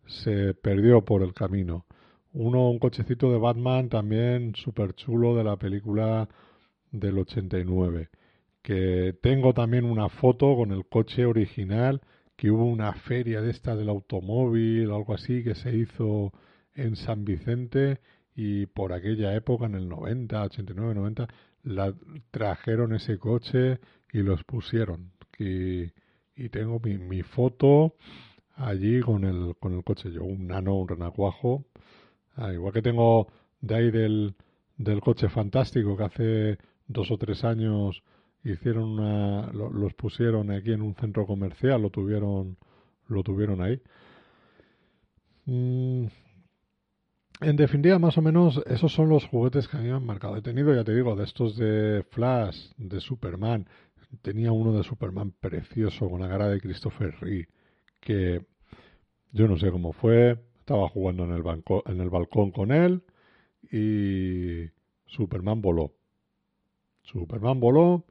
se 0.08 0.52
perdió 0.52 1.02
por 1.06 1.22
el 1.22 1.32
camino. 1.32 1.86
Uno, 2.34 2.68
un 2.68 2.78
cochecito 2.78 3.32
de 3.32 3.38
Batman 3.38 3.88
también 3.88 4.54
súper 4.54 4.92
chulo 4.92 5.34
de 5.36 5.44
la 5.44 5.56
película 5.56 6.28
del 6.90 7.16
89, 7.16 8.10
que 8.60 9.16
tengo 9.22 9.54
también 9.54 9.86
una 9.86 10.10
foto 10.10 10.54
con 10.54 10.72
el 10.72 10.86
coche 10.86 11.24
original, 11.24 12.02
que 12.36 12.50
hubo 12.50 12.66
una 12.66 12.92
feria 12.92 13.40
de 13.40 13.52
esta 13.52 13.74
del 13.74 13.88
automóvil, 13.88 14.90
algo 14.90 15.14
así, 15.14 15.42
que 15.42 15.54
se 15.54 15.74
hizo 15.74 16.34
en 16.78 16.96
San 16.96 17.24
Vicente 17.24 18.00
y 18.34 18.66
por 18.66 18.92
aquella 18.92 19.34
época, 19.34 19.66
en 19.66 19.74
el 19.74 19.88
90, 19.88 20.42
89, 20.44 20.94
90, 20.94 21.28
la, 21.64 21.92
trajeron 22.30 22.94
ese 22.94 23.18
coche 23.18 23.80
y 24.12 24.18
los 24.18 24.44
pusieron. 24.44 25.12
Y, 25.38 25.90
y 26.36 26.48
tengo 26.50 26.80
mi, 26.80 26.98
mi, 26.98 27.22
foto 27.22 27.94
allí 28.54 29.00
con 29.00 29.24
el, 29.24 29.56
con 29.58 29.74
el 29.74 29.84
coche. 29.84 30.12
Yo, 30.12 30.22
un 30.24 30.46
nano, 30.46 30.76
un 30.76 30.88
renacuajo. 30.88 31.64
Ah, 32.36 32.52
igual 32.52 32.72
que 32.72 32.82
tengo 32.82 33.26
de 33.60 33.74
ahí 33.74 33.90
del, 33.90 34.34
del 34.76 35.00
coche 35.00 35.28
fantástico 35.28 35.96
que 35.96 36.04
hace 36.04 36.58
dos 36.86 37.10
o 37.10 37.18
tres 37.18 37.42
años 37.44 38.02
hicieron 38.44 38.84
una, 39.00 39.52
los 39.52 39.94
pusieron 39.94 40.52
aquí 40.52 40.72
en 40.72 40.82
un 40.82 40.94
centro 40.94 41.26
comercial, 41.26 41.82
lo 41.82 41.90
tuvieron, 41.90 42.56
lo 43.08 43.22
tuvieron 43.24 43.60
ahí. 43.62 43.80
Mm, 45.46 46.06
en 47.40 47.56
definitiva, 47.56 47.98
más 47.98 48.18
o 48.18 48.22
menos, 48.22 48.60
esos 48.66 48.92
son 48.92 49.08
los 49.08 49.24
juguetes 49.26 49.68
que 49.68 49.76
a 49.76 49.80
mí 49.80 49.88
me 49.88 49.94
han 49.94 50.06
marcado. 50.06 50.36
He 50.36 50.42
tenido, 50.42 50.74
ya 50.74 50.84
te 50.84 50.94
digo, 50.94 51.14
de 51.14 51.24
estos 51.24 51.56
de 51.56 52.04
Flash, 52.10 52.72
de 52.76 53.00
Superman. 53.00 53.68
Tenía 54.22 54.52
uno 54.52 54.72
de 54.72 54.82
Superman 54.82 55.32
precioso 55.38 56.08
con 56.08 56.20
la 56.20 56.28
cara 56.28 56.48
de 56.48 56.60
Christopher 56.60 57.14
Reeve, 57.20 57.48
que 58.00 58.44
yo 59.32 59.46
no 59.46 59.58
sé 59.58 59.70
cómo 59.70 59.92
fue. 59.92 60.38
Estaba 60.58 60.88
jugando 60.88 61.24
en 61.24 61.32
el, 61.32 61.42
en 61.86 62.00
el 62.00 62.10
balcón 62.10 62.50
con 62.50 62.72
él 62.72 63.02
y 63.70 64.70
Superman 65.06 65.60
voló. 65.60 65.92
Superman 67.02 67.60
voló 67.60 68.04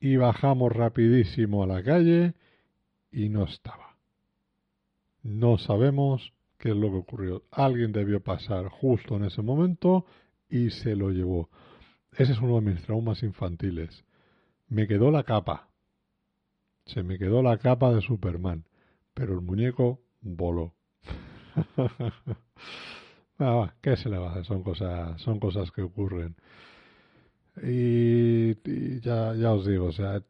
y 0.00 0.16
bajamos 0.16 0.72
rapidísimo 0.72 1.62
a 1.62 1.66
la 1.66 1.82
calle 1.82 2.34
y 3.10 3.28
no 3.28 3.44
estaba. 3.44 3.96
No 5.22 5.58
sabemos 5.58 6.32
qué 6.62 6.70
es 6.70 6.76
lo 6.76 6.92
que 6.92 6.98
ocurrió. 6.98 7.42
Alguien 7.50 7.90
debió 7.90 8.22
pasar 8.22 8.68
justo 8.68 9.16
en 9.16 9.24
ese 9.24 9.42
momento 9.42 10.06
y 10.48 10.70
se 10.70 10.94
lo 10.94 11.10
llevó. 11.10 11.50
Ese 12.16 12.32
es 12.32 12.38
uno 12.38 12.60
de 12.60 12.72
mis 12.72 12.82
traumas 12.84 13.24
infantiles. 13.24 14.04
Me 14.68 14.86
quedó 14.86 15.10
la 15.10 15.24
capa. 15.24 15.70
Se 16.86 17.02
me 17.02 17.18
quedó 17.18 17.42
la 17.42 17.58
capa 17.58 17.92
de 17.92 18.00
Superman, 18.00 18.64
pero 19.12 19.34
el 19.34 19.40
muñeco 19.40 20.02
voló. 20.20 20.74
ah, 23.40 23.74
¿Qué 23.80 23.96
se 23.96 24.08
le 24.08 24.18
va 24.18 24.28
a 24.28 24.30
hacer? 24.30 24.44
Son 24.44 24.62
cosas, 24.62 25.20
son 25.20 25.40
cosas 25.40 25.72
que 25.72 25.82
ocurren. 25.82 26.36
Y, 27.60 29.00
ya, 29.00 29.34
ya 29.34 29.52
os 29.52 29.66
digo, 29.66 29.86
o 29.86 29.92
sea, 29.92 30.22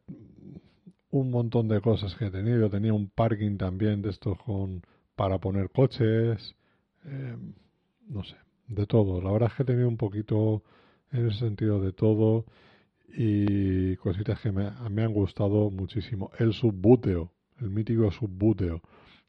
un 1.11 1.29
montón 1.29 1.67
de 1.67 1.79
cosas 1.79 2.15
que 2.15 2.25
he 2.25 2.31
tenido. 2.31 2.71
Tenía 2.71 2.93
un 2.93 3.09
parking 3.09 3.57
también 3.57 4.01
de 4.01 4.09
estos 4.09 4.39
con 4.39 4.81
para 5.15 5.39
poner 5.39 5.69
coches, 5.69 6.55
eh, 7.05 7.37
no 8.07 8.23
sé, 8.23 8.35
de 8.67 8.85
todo. 8.85 9.21
La 9.21 9.31
verdad 9.31 9.49
es 9.51 9.55
que 9.55 9.63
he 9.63 9.65
tenido 9.65 9.87
un 9.87 9.97
poquito 9.97 10.63
en 11.11 11.27
ese 11.27 11.39
sentido 11.39 11.79
de 11.79 11.93
todo 11.93 12.45
y 13.15 13.95
cositas 13.97 14.39
que 14.41 14.51
me, 14.51 14.71
me 14.89 15.03
han 15.03 15.13
gustado 15.13 15.69
muchísimo. 15.69 16.31
El 16.39 16.53
subbúteo, 16.53 17.31
el 17.59 17.69
mítico 17.69 18.11
subbúteo. 18.11 18.77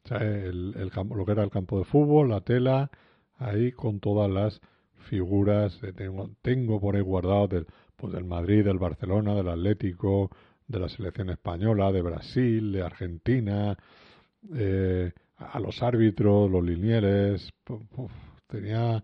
O 0.05 0.07
sea, 0.07 0.17
el, 0.17 0.71
lo 0.71 1.25
que 1.25 1.31
era 1.31 1.43
el 1.43 1.49
campo 1.49 1.79
de 1.79 1.85
fútbol, 1.85 2.29
la 2.29 2.41
tela, 2.41 2.89
ahí 3.37 3.71
con 3.71 3.99
todas 3.99 4.29
las 4.29 4.61
figuras. 5.09 5.79
tengo, 5.95 6.31
tengo 6.41 6.79
por 6.79 6.95
ahí 6.95 7.01
guardado 7.01 7.47
del, 7.47 7.67
pues 7.95 8.13
del 8.13 8.25
Madrid, 8.25 8.63
del 8.63 8.79
Barcelona, 8.79 9.35
del 9.35 9.49
Atlético, 9.49 10.31
de 10.67 10.79
la 10.79 10.89
selección 10.89 11.29
española, 11.29 11.91
de 11.91 12.01
Brasil, 12.01 12.71
de 12.71 12.81
Argentina, 12.81 13.77
eh, 14.55 15.11
a 15.37 15.59
los 15.59 15.81
árbitros, 15.83 16.49
los 16.49 16.63
linieres, 16.63 17.53
tenía, 18.47 19.03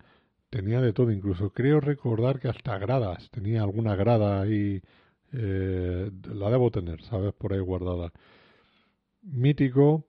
tenía 0.50 0.82
de 0.82 0.94
todo, 0.94 1.12
incluso 1.12 1.52
creo 1.52 1.80
recordar 1.80 2.40
que 2.40 2.48
hasta 2.48 2.78
gradas, 2.78 3.30
tenía 3.32 3.64
alguna 3.64 3.96
grada 3.96 4.42
ahí, 4.42 4.82
eh, 5.34 6.12
la 6.34 6.50
debo 6.50 6.72
tener, 6.72 7.02
¿sabes? 7.04 7.34
Por 7.34 7.54
ahí 7.54 7.60
guardada. 7.60 8.12
Mítico, 9.24 10.06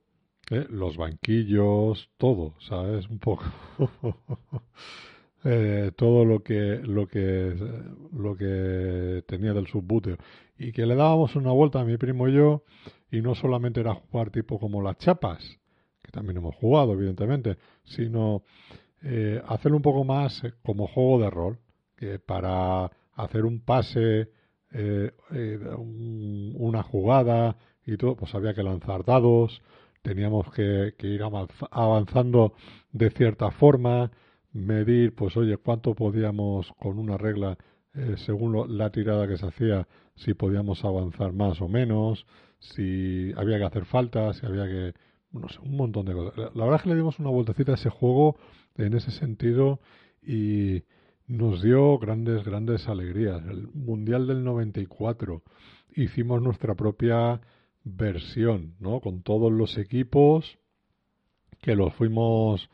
eh, 0.51 0.67
los 0.71 0.97
banquillos, 0.97 2.11
todo, 2.19 2.55
¿sabes? 2.61 3.09
Un 3.09 3.19
poco. 3.19 3.45
Eh, 5.45 5.91
todo 5.97 6.25
lo 6.25 6.45
que 6.45 6.79
lo 6.85 7.09
que 7.09 7.53
lo 8.13 8.37
que 8.37 9.25
tenía 9.27 9.53
del 9.53 9.67
subbúteo 9.67 10.17
y 10.57 10.71
que 10.71 10.87
le 10.87 10.95
dábamos 10.95 11.35
una 11.35 11.51
vuelta 11.51 11.81
a 11.81 11.85
mi 11.85 11.97
primo 11.97 12.29
y 12.29 12.35
yo 12.35 12.63
y 13.11 13.23
no 13.23 13.35
solamente 13.35 13.81
era 13.81 13.95
jugar 13.95 14.31
tipo 14.31 14.61
como 14.61 14.81
las 14.83 14.99
chapas 14.99 15.59
también 16.13 16.37
hemos 16.37 16.55
jugado 16.55 16.93
evidentemente 16.93 17.59
sino 17.83 18.45
eh, 19.03 19.43
hacerlo 19.49 19.79
un 19.79 19.83
poco 19.83 20.05
más 20.05 20.45
eh, 20.45 20.53
como 20.63 20.87
juego 20.87 21.19
de 21.21 21.31
rol 21.31 21.59
que 21.97 22.21
para 22.21 22.91
hacer 23.15 23.45
un 23.45 23.61
pase 23.61 24.31
una 25.75 26.83
jugada 26.83 27.59
y 27.85 27.99
todo 27.99 28.17
pues 28.17 28.35
había 28.35 28.55
que 28.55 28.63
lanzar 28.63 29.05
dados 29.05 29.61
teníamos 30.01 30.51
que 30.53 30.95
ir 31.03 31.23
avanzando 31.71 32.55
de 32.93 33.11
cierta 33.11 33.51
forma 33.51 34.11
medir, 34.53 35.15
pues 35.15 35.37
oye, 35.37 35.57
cuánto 35.57 35.95
podíamos 35.95 36.73
con 36.79 36.99
una 36.99 37.17
regla, 37.17 37.57
eh, 37.95 38.15
según 38.19 38.77
la 38.77 38.91
tirada 38.91 39.27
que 39.27 39.37
se 39.37 39.47
hacía, 39.47 39.89
si 40.15 40.35
podíamos 40.35 40.85
avanzar 40.85 41.33
más 41.33 41.61
o 41.61 41.69
menos, 41.69 42.27
si 42.59 43.33
había 43.37 43.59
que 43.59 43.65
hacer 43.65 43.85
falta, 43.87 44.33
si 44.35 44.47
había 44.47 44.67
que, 44.67 44.95
no 45.33 45.49
sé, 45.49 45.59
un 45.61 45.77
montón 45.77 46.07
de 46.07 46.13
cosas. 46.13 46.37
La, 46.55 46.65
verdad 46.65 46.77
es 46.77 46.83
que 46.83 46.89
le 46.91 46.97
dimos 46.97 47.19
una 47.19 47.31
vueltecita 47.31 47.73
a 47.73 47.75
ese 47.77 47.91
juego 47.91 48.37
en 48.77 48.95
ese 48.95 49.11
sentido 49.11 49.81
y 50.23 50.85
nos 51.27 51.63
dio 51.63 51.99
grandes, 51.99 52.45
grandes 52.45 52.89
alegrías. 52.89 53.43
El 53.47 53.69
Mundial 53.69 54.27
del 54.27 54.45
94 54.45 55.43
hicimos 55.97 56.43
nuestra 56.43 56.75
propia 56.75 57.41
versión, 57.85 58.75
¿no? 58.79 59.01
Con 59.01 59.23
todos 59.23 59.51
los 59.51 59.79
equipos 59.79 60.59
que 61.61 61.75
los 61.75 61.95
fuimos 61.95 62.69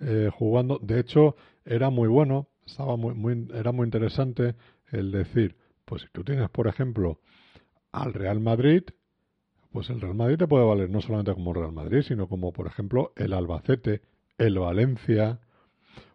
eh, 0.00 0.30
jugando. 0.32 0.78
De 0.82 1.00
hecho, 1.00 1.36
era 1.64 1.90
muy 1.90 2.08
bueno, 2.08 2.48
estaba 2.66 2.96
muy, 2.96 3.14
muy, 3.14 3.48
era 3.54 3.72
muy 3.72 3.84
interesante 3.84 4.54
el 4.90 5.10
decir, 5.10 5.56
pues 5.84 6.02
si 6.02 6.08
tú 6.12 6.24
tienes, 6.24 6.50
por 6.50 6.66
ejemplo, 6.66 7.20
al 7.92 8.12
Real 8.12 8.40
Madrid, 8.40 8.82
pues 9.74 9.90
el 9.90 10.00
Real 10.00 10.14
Madrid 10.14 10.38
te 10.38 10.46
puede 10.46 10.64
valer 10.64 10.88
no 10.88 11.00
solamente 11.00 11.34
como 11.34 11.52
Real 11.52 11.72
Madrid, 11.72 12.02
sino 12.02 12.28
como, 12.28 12.52
por 12.52 12.68
ejemplo, 12.68 13.12
el 13.16 13.32
Albacete, 13.32 14.02
el 14.38 14.56
Valencia, 14.60 15.40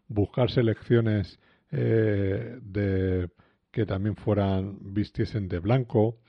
buscar 0.07 0.49
selecciones 0.49 1.41
eh, 1.69 2.57
de 2.61 3.29
que 3.69 3.85
también 3.85 4.15
fueran 4.15 4.77
vistiesen 4.93 5.49
de 5.49 5.59
blanco, 5.59 6.19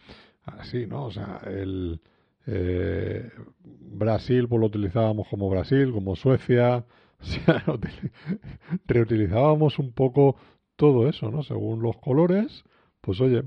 así, 0.42 0.88
¿no? 0.88 1.04
O 1.04 1.12
sea, 1.12 1.40
el 1.46 2.00
eh, 2.48 3.30
Brasil, 3.62 4.48
pues 4.48 4.58
lo 4.58 4.66
utilizábamos 4.66 5.28
como 5.28 5.48
Brasil, 5.48 5.92
como 5.92 6.16
Suecia, 6.16 6.84
O 7.20 7.24
sea, 7.24 7.62
reutilizábamos 8.88 9.78
un 9.78 9.92
poco 9.92 10.34
todo 10.74 11.08
eso, 11.08 11.30
¿no? 11.30 11.44
Según 11.44 11.80
los 11.80 11.96
colores, 11.98 12.64
pues 13.00 13.20
oye, 13.20 13.44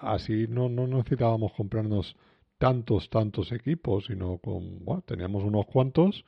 así 0.00 0.46
no, 0.48 0.68
no 0.68 0.88
necesitábamos 0.88 1.52
comprarnos 1.52 2.16
tantos, 2.58 3.10
tantos 3.10 3.52
equipos, 3.52 4.06
sino 4.06 4.38
con, 4.38 4.84
bueno, 4.84 5.02
teníamos 5.06 5.44
unos 5.44 5.66
cuantos, 5.66 6.24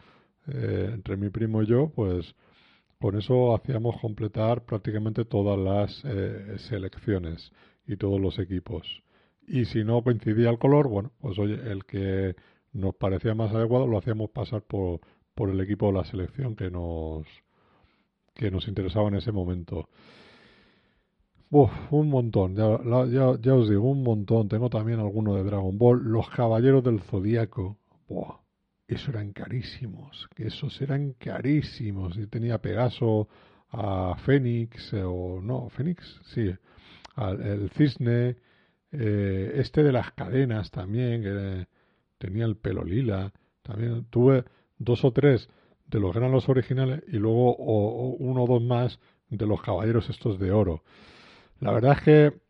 eh, 0.49 0.91
entre 0.93 1.17
mi 1.17 1.31
primo 1.31 1.63
y 1.63 1.67
yo, 1.67 1.91
pues 1.95 2.35
con 2.99 3.17
eso 3.17 3.55
hacíamos 3.55 4.01
completar 4.01 4.65
prácticamente 4.65 5.25
todas 5.25 5.59
las 5.59 6.03
eh, 6.05 6.57
selecciones 6.59 7.53
y 7.87 7.97
todos 7.97 8.21
los 8.21 8.39
equipos. 8.39 9.03
Y 9.47 9.67
si 9.67 9.85
no 9.85 10.03
coincidía 10.03 10.51
el 10.51 10.59
color, 10.59 10.89
bueno, 10.89 11.13
pues 11.21 11.39
oye, 11.39 11.55
el 11.71 11.85
que 11.85 12.35
nos 12.73 12.95
parecía 12.95 13.35
más 13.35 13.55
adecuado 13.55 13.87
lo 13.87 13.99
hacíamos 13.99 14.31
pasar 14.31 14.63
por, 14.63 15.01
por 15.35 15.51
el 15.51 15.61
equipo 15.61 15.87
de 15.87 15.93
la 15.95 16.05
selección 16.05 16.57
que 16.57 16.71
nos 16.71 17.27
que 18.35 18.51
nos 18.51 18.69
interesaba 18.69 19.09
en 19.09 19.15
ese 19.15 19.33
momento. 19.33 19.89
Un 21.51 22.09
montón, 22.11 22.57
ya, 22.57 22.79
ya, 23.41 23.55
os 23.55 23.69
digo, 23.69 23.91
un 23.91 24.03
montón. 24.03 24.49
Tengo 24.49 24.69
también 24.69 24.99
alguno 24.99 25.35
de 25.35 25.45
Dragon 25.45 25.79
Ball. 25.79 26.03
Los 26.03 26.29
Caballeros 26.31 26.83
del 26.83 27.01
Zodíaco. 27.01 27.79
Buah, 28.09 28.41
eso 28.89 29.11
eran 29.11 29.33
carísimos. 29.33 30.29
Que 30.35 30.49
esos 30.49 30.81
eran 30.81 31.13
carísimos. 31.13 32.17
Y 32.19 32.27
tenía 32.27 32.59
Pegaso, 32.59 33.29
a 33.71 34.17
Fénix, 34.25 34.93
eh, 34.93 35.03
o 35.05 35.41
no, 35.41 35.69
Fénix, 35.71 36.03
sí, 36.35 36.51
al, 37.15 37.43
el 37.43 37.71
Cisne, 37.71 38.37
eh, 38.93 39.53
este 39.57 39.83
de 39.83 39.93
las 39.93 40.13
cadenas 40.13 40.71
también, 40.71 41.23
que 41.23 41.67
tenía 42.19 42.45
el 42.45 42.57
pelo 42.57 42.85
lila. 42.85 43.33
También 43.63 44.07
tuve, 44.11 44.45
dos 44.79 45.05
o 45.05 45.13
tres 45.13 45.49
de 45.87 46.01
los 46.01 46.15
granos 46.15 46.49
originales 46.49 47.03
y 47.09 47.17
luego 47.17 47.57
uno 47.57 48.45
o 48.45 48.47
dos 48.47 48.63
más 48.63 48.99
de 49.29 49.47
los 49.47 49.63
caballeros 49.63 50.09
estos 50.11 50.39
de 50.39 50.53
oro. 50.53 50.83
La 51.61 51.73
verdad 51.73 51.97
es 51.99 52.03
que 52.03 52.41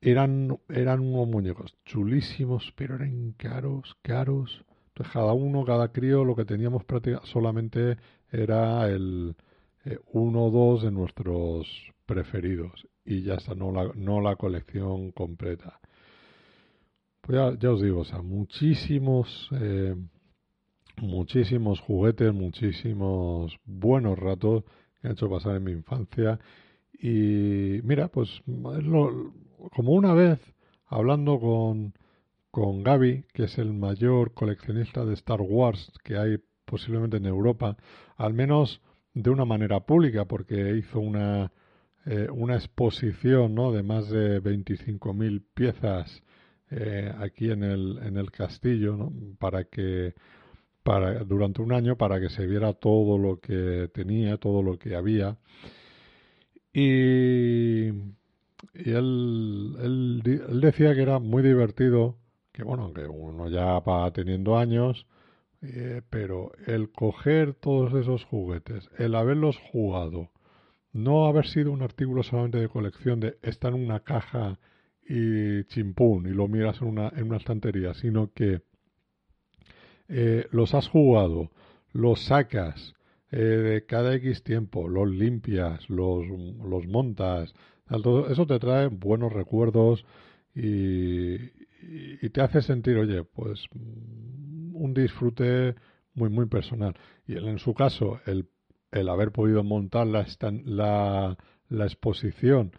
eran, 0.00 0.58
eran 0.68 1.00
unos 1.00 1.28
muñecos 1.28 1.76
chulísimos, 1.84 2.72
pero 2.76 2.96
eran 2.96 3.32
caros, 3.32 3.96
caros. 4.02 4.64
Entonces 4.88 5.12
cada 5.12 5.32
uno, 5.32 5.64
cada 5.64 5.92
crío, 5.92 6.24
lo 6.24 6.34
que 6.36 6.44
teníamos 6.44 6.84
prácticamente 6.84 7.30
solamente 7.30 7.96
era 8.30 8.88
el 8.88 9.36
eh, 9.84 9.98
uno 10.12 10.46
o 10.46 10.50
dos 10.50 10.82
de 10.82 10.90
nuestros 10.90 11.66
preferidos 12.06 12.86
y 13.04 13.22
ya 13.22 13.34
está, 13.34 13.54
no 13.54 13.72
la, 13.72 13.92
no 13.94 14.20
la 14.20 14.36
colección 14.36 15.12
completa. 15.12 15.80
Pues 17.20 17.38
ya, 17.58 17.70
os 17.70 17.82
digo, 17.82 18.00
o 18.00 18.04
sea, 18.04 18.22
muchísimos 18.22 19.48
eh, 19.52 19.96
muchísimos 21.02 21.80
juguetes, 21.80 22.32
muchísimos 22.32 23.58
buenos 23.64 24.18
ratos 24.18 24.64
que 25.00 25.08
han 25.08 25.12
hecho 25.12 25.28
pasar 25.28 25.56
en 25.56 25.64
mi 25.64 25.72
infancia. 25.72 26.38
Y 26.98 27.80
mira, 27.82 28.08
pues 28.08 28.42
como 28.46 29.92
una 29.92 30.14
vez 30.14 30.40
hablando 30.86 31.38
con, 31.40 31.94
con 32.50 32.82
Gaby, 32.82 33.24
que 33.32 33.44
es 33.44 33.58
el 33.58 33.72
mayor 33.72 34.32
coleccionista 34.32 35.04
de 35.04 35.14
Star 35.14 35.40
Wars 35.40 35.92
que 36.04 36.16
hay 36.16 36.38
posiblemente 36.64 37.16
en 37.18 37.26
Europa, 37.26 37.76
al 38.16 38.34
menos 38.34 38.80
de 39.14 39.30
una 39.30 39.44
manera 39.44 39.80
pública, 39.80 40.26
porque 40.26 40.76
hizo 40.76 41.00
una, 41.00 41.52
eh, 42.04 42.28
una 42.30 42.56
exposición 42.56 43.54
¿no? 43.54 43.72
de 43.72 43.82
más 43.82 44.10
de 44.10 44.42
25.000 44.42 45.42
piezas 45.54 46.22
eh, 46.70 47.12
aquí 47.18 47.50
en 47.50 47.62
el, 47.62 47.98
en 48.02 48.16
el 48.16 48.30
castillo, 48.30 49.10
para 49.38 49.64
que 49.64 50.14
para, 50.82 51.24
durante 51.24 51.62
un 51.62 51.72
año 51.72 51.96
para 51.96 52.20
que 52.20 52.28
se 52.28 52.46
viera 52.46 52.72
todo 52.72 53.18
lo 53.18 53.40
que 53.40 53.90
tenía, 53.92 54.36
todo 54.36 54.62
lo 54.62 54.78
que 54.78 54.94
había. 54.94 55.36
Y, 56.78 57.88
él, 58.74 60.20
decía 60.60 60.94
que 60.94 61.00
era 61.00 61.18
muy 61.18 61.42
divertido, 61.42 62.18
que 62.52 62.64
bueno, 62.64 62.92
que 62.92 63.06
uno 63.06 63.48
ya 63.48 63.78
va 63.78 64.12
teniendo 64.12 64.58
años, 64.58 65.06
eh, 65.62 66.02
pero 66.10 66.52
el 66.66 66.92
coger 66.92 67.54
todos 67.54 67.94
esos 67.94 68.24
juguetes, 68.24 68.90
el 68.98 69.14
haberlos 69.14 69.56
jugado, 69.72 70.28
no 70.92 71.26
haber 71.26 71.46
sido 71.46 71.72
un 71.72 71.80
artículo 71.80 72.22
solamente 72.22 72.58
de 72.58 72.68
colección 72.68 73.20
de 73.20 73.38
está 73.40 73.68
en 73.68 73.74
una 73.74 74.00
caja 74.00 74.58
y 75.08 75.64
chimpún 75.64 76.26
y 76.26 76.34
lo 76.34 76.46
miras 76.46 76.82
en 76.82 76.88
una, 76.88 77.08
en 77.08 77.28
una 77.28 77.38
estantería, 77.38 77.94
sino 77.94 78.32
que 78.34 78.60
eh, 80.08 80.46
los 80.50 80.74
has 80.74 80.88
jugado, 80.88 81.50
los 81.94 82.26
sacas 82.26 82.95
eh, 83.36 83.38
de 83.38 83.84
cada 83.84 84.14
X 84.14 84.42
tiempo, 84.42 84.88
los 84.88 85.10
limpias, 85.10 85.90
los, 85.90 86.26
los 86.26 86.86
montas, 86.86 87.52
eso 88.30 88.46
te 88.46 88.58
trae 88.58 88.86
buenos 88.86 89.30
recuerdos 89.30 90.06
y, 90.54 91.34
y, 92.22 92.30
te 92.32 92.40
hace 92.40 92.62
sentir, 92.62 92.96
oye, 92.96 93.24
pues 93.24 93.66
un 93.74 94.94
disfrute 94.94 95.74
muy, 96.14 96.30
muy 96.30 96.46
personal. 96.46 96.94
Y 97.26 97.36
en 97.36 97.58
su 97.58 97.74
caso, 97.74 98.20
el, 98.24 98.48
el 98.90 99.06
haber 99.10 99.32
podido 99.32 99.62
montar 99.62 100.06
la, 100.06 100.26
la, 100.64 101.36
la 101.68 101.84
exposición 101.84 102.72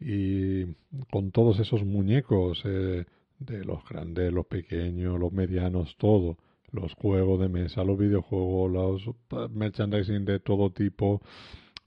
y 0.00 0.64
con 1.10 1.30
todos 1.30 1.60
esos 1.60 1.84
muñecos 1.84 2.62
eh, 2.64 3.04
de 3.38 3.64
los 3.66 3.86
grandes, 3.86 4.32
los 4.32 4.46
pequeños, 4.46 5.20
los 5.20 5.30
medianos, 5.30 5.94
todo, 5.98 6.38
los 6.72 6.94
juegos 6.94 7.40
de 7.40 7.48
mesa, 7.48 7.84
los 7.84 7.98
videojuegos, 7.98 8.70
los 8.70 9.50
merchandising 9.50 10.24
de 10.24 10.40
todo 10.40 10.70
tipo, 10.70 11.20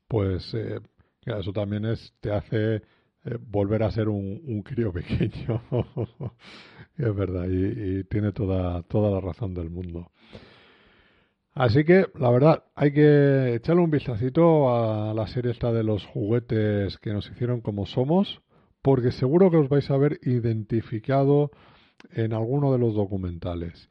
pues 0.07 0.53
eh, 0.53 0.79
eso 1.25 1.53
también 1.53 1.85
es 1.85 2.13
te 2.19 2.31
hace 2.31 2.75
eh, 2.75 3.37
volver 3.39 3.83
a 3.83 3.91
ser 3.91 4.09
un, 4.09 4.61
crío 4.63 4.91
pequeño. 4.93 5.61
es 6.97 7.15
verdad, 7.15 7.47
y, 7.49 7.99
y, 7.99 8.03
tiene 8.05 8.31
toda, 8.31 8.83
toda 8.83 9.11
la 9.11 9.21
razón 9.21 9.53
del 9.53 9.69
mundo. 9.69 10.11
Así 11.55 11.83
que, 11.83 12.07
la 12.19 12.31
verdad, 12.31 12.63
hay 12.75 12.91
que 12.91 13.55
echarle 13.55 13.83
un 13.83 13.91
vistacito 13.91 14.75
a 14.75 15.13
la 15.13 15.27
serie 15.27 15.51
esta 15.51 15.71
de 15.71 15.83
los 15.83 16.03
juguetes 16.07 16.97
que 16.97 17.13
nos 17.13 17.29
hicieron 17.29 17.61
como 17.61 17.85
somos, 17.85 18.41
porque 18.81 19.11
seguro 19.11 19.51
que 19.51 19.57
os 19.57 19.69
vais 19.69 19.89
a 19.91 19.97
ver 19.97 20.19
identificado 20.23 21.51
en 22.11 22.33
alguno 22.33 22.71
de 22.71 22.79
los 22.79 22.95
documentales. 22.95 23.87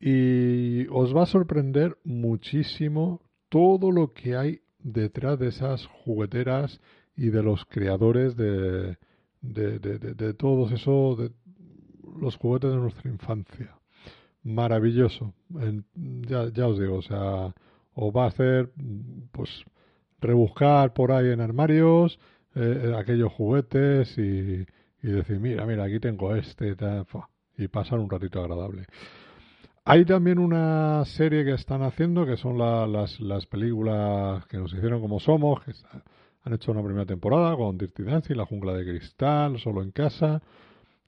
Y 0.00 0.86
os 0.88 1.14
va 1.14 1.22
a 1.22 1.26
sorprender 1.26 1.96
muchísimo 2.04 3.22
todo 3.48 3.90
lo 3.90 4.12
que 4.12 4.36
hay 4.36 4.60
detrás 4.78 5.38
de 5.38 5.48
esas 5.48 5.86
jugueteras 5.86 6.80
y 7.16 7.30
de 7.30 7.42
los 7.42 7.64
creadores 7.66 8.36
de, 8.36 8.98
de, 9.40 9.78
de, 9.78 9.98
de 9.98 10.34
todos 10.34 10.72
esos, 10.72 11.18
de 11.18 11.30
los 12.20 12.36
juguetes 12.36 12.70
de 12.70 12.76
nuestra 12.76 13.10
infancia 13.10 13.78
maravilloso. 14.44 15.34
ya, 16.28 16.48
ya 16.52 16.68
os 16.68 16.78
digo, 16.78 16.96
o 16.96 17.02
sea, 17.02 17.54
os 17.94 18.14
va 18.14 18.24
a 18.24 18.28
hacer, 18.28 18.70
pues, 19.32 19.50
rebuscar 20.20 20.92
por 20.92 21.12
ahí 21.12 21.30
en 21.30 21.40
armarios 21.40 22.18
eh, 22.54 22.94
aquellos 22.96 23.32
juguetes 23.32 24.16
y, 24.16 24.66
y, 25.02 25.08
decir, 25.08 25.40
mira, 25.40 25.66
mira, 25.66 25.84
aquí 25.84 25.98
tengo 25.98 26.34
este, 26.36 26.76
y 27.56 27.68
pasar 27.68 27.98
un 27.98 28.08
ratito 28.08 28.40
agradable. 28.40 28.86
Hay 29.86 30.06
también 30.06 30.38
una 30.38 31.04
serie 31.04 31.44
que 31.44 31.52
están 31.52 31.82
haciendo 31.82 32.24
que 32.24 32.38
son 32.38 32.56
las, 32.56 33.20
las 33.20 33.46
películas 33.46 34.46
que 34.46 34.56
nos 34.56 34.72
hicieron 34.72 35.02
como 35.02 35.20
somos, 35.20 35.62
que 35.62 35.72
han 36.42 36.54
hecho 36.54 36.72
una 36.72 36.82
primera 36.82 37.04
temporada 37.04 37.54
con 37.54 37.76
Dirty 37.76 38.02
Dancing, 38.02 38.34
La 38.36 38.46
Jungla 38.46 38.72
de 38.72 38.84
Cristal, 38.86 39.58
Solo 39.58 39.82
en 39.82 39.90
Casa, 39.90 40.40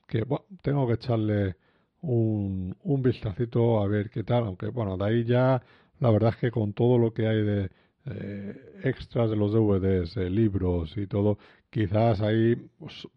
que 0.07 0.25
bueno, 0.25 0.45
tengo 0.61 0.87
que 0.87 0.93
echarle 0.95 1.57
un, 2.03 2.77
un 2.83 3.03
vistacito 3.03 3.81
a 3.83 3.89
ver 3.89 4.11
qué 4.11 4.25
tal, 4.25 4.45
aunque 4.45 4.69
bueno, 4.69 4.99
de 4.99 5.05
ahí 5.07 5.25
ya 5.25 5.63
la 5.99 6.11
verdad 6.11 6.35
es 6.35 6.37
que 6.37 6.51
con 6.51 6.75
todo 6.75 6.99
lo 6.99 7.15
que 7.15 7.27
hay 7.27 7.43
de 7.43 7.71
eh, 8.05 8.81
extras 8.85 9.31
de 9.31 9.37
los 9.37 9.53
DVDs, 9.53 10.17
libros 10.31 10.99
y 10.99 11.07
todo, 11.07 11.39
quizás 11.71 12.21
ahí 12.21 12.57
pues, 12.79 13.09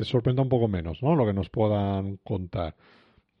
sorprenda 0.00 0.40
un 0.42 0.48
poco 0.48 0.66
menos, 0.66 1.02
¿no? 1.02 1.14
Lo 1.14 1.26
que 1.26 1.34
nos 1.34 1.50
puedan 1.50 2.16
contar. 2.24 2.74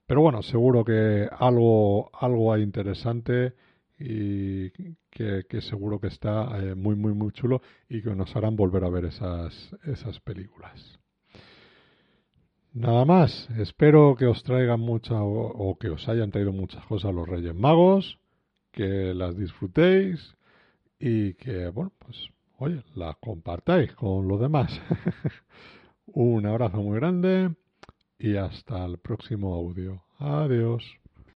Pero 0.06 0.20
bueno, 0.20 0.42
seguro 0.42 0.84
que 0.84 1.28
algo, 1.38 2.10
algo 2.14 2.52
hay 2.52 2.62
interesante 2.62 3.54
y 3.98 4.70
que, 5.10 5.60
seguro 5.60 5.98
que 5.98 6.08
está 6.08 6.58
eh, 6.58 6.74
muy, 6.74 6.94
muy, 6.94 7.14
muy 7.14 7.32
chulo 7.32 7.62
y 7.88 8.02
que 8.02 8.14
nos 8.14 8.34
harán 8.36 8.56
volver 8.56 8.84
a 8.84 8.90
ver 8.90 9.06
esas, 9.06 9.74
esas 9.84 10.20
películas. 10.20 10.98
Nada 12.74 13.04
más, 13.04 13.48
espero 13.56 14.16
que 14.18 14.26
os 14.26 14.42
traigan 14.42 14.80
mucha 14.80 15.14
o, 15.22 15.78
que 15.78 15.88
os 15.88 16.08
hayan 16.08 16.30
traído 16.30 16.52
muchas 16.52 16.84
cosas 16.86 17.14
los 17.14 17.28
Reyes 17.28 17.54
Magos, 17.54 18.18
que 18.72 19.14
las 19.14 19.36
disfrutéis 19.38 20.34
y 20.98 21.34
que, 21.34 21.68
bueno, 21.68 21.92
pues, 22.00 22.16
oye, 22.58 22.82
las 22.96 23.16
compartáis 23.18 23.94
con 23.94 24.26
los 24.26 24.40
demás. 24.40 24.72
Un 26.06 26.46
abrazo 26.46 26.78
muy 26.78 26.98
grande 26.98 27.54
y 28.18 28.36
hasta 28.36 28.84
el 28.84 28.98
próximo 28.98 29.54
audio. 29.54 30.02
Adiós. 30.18 30.82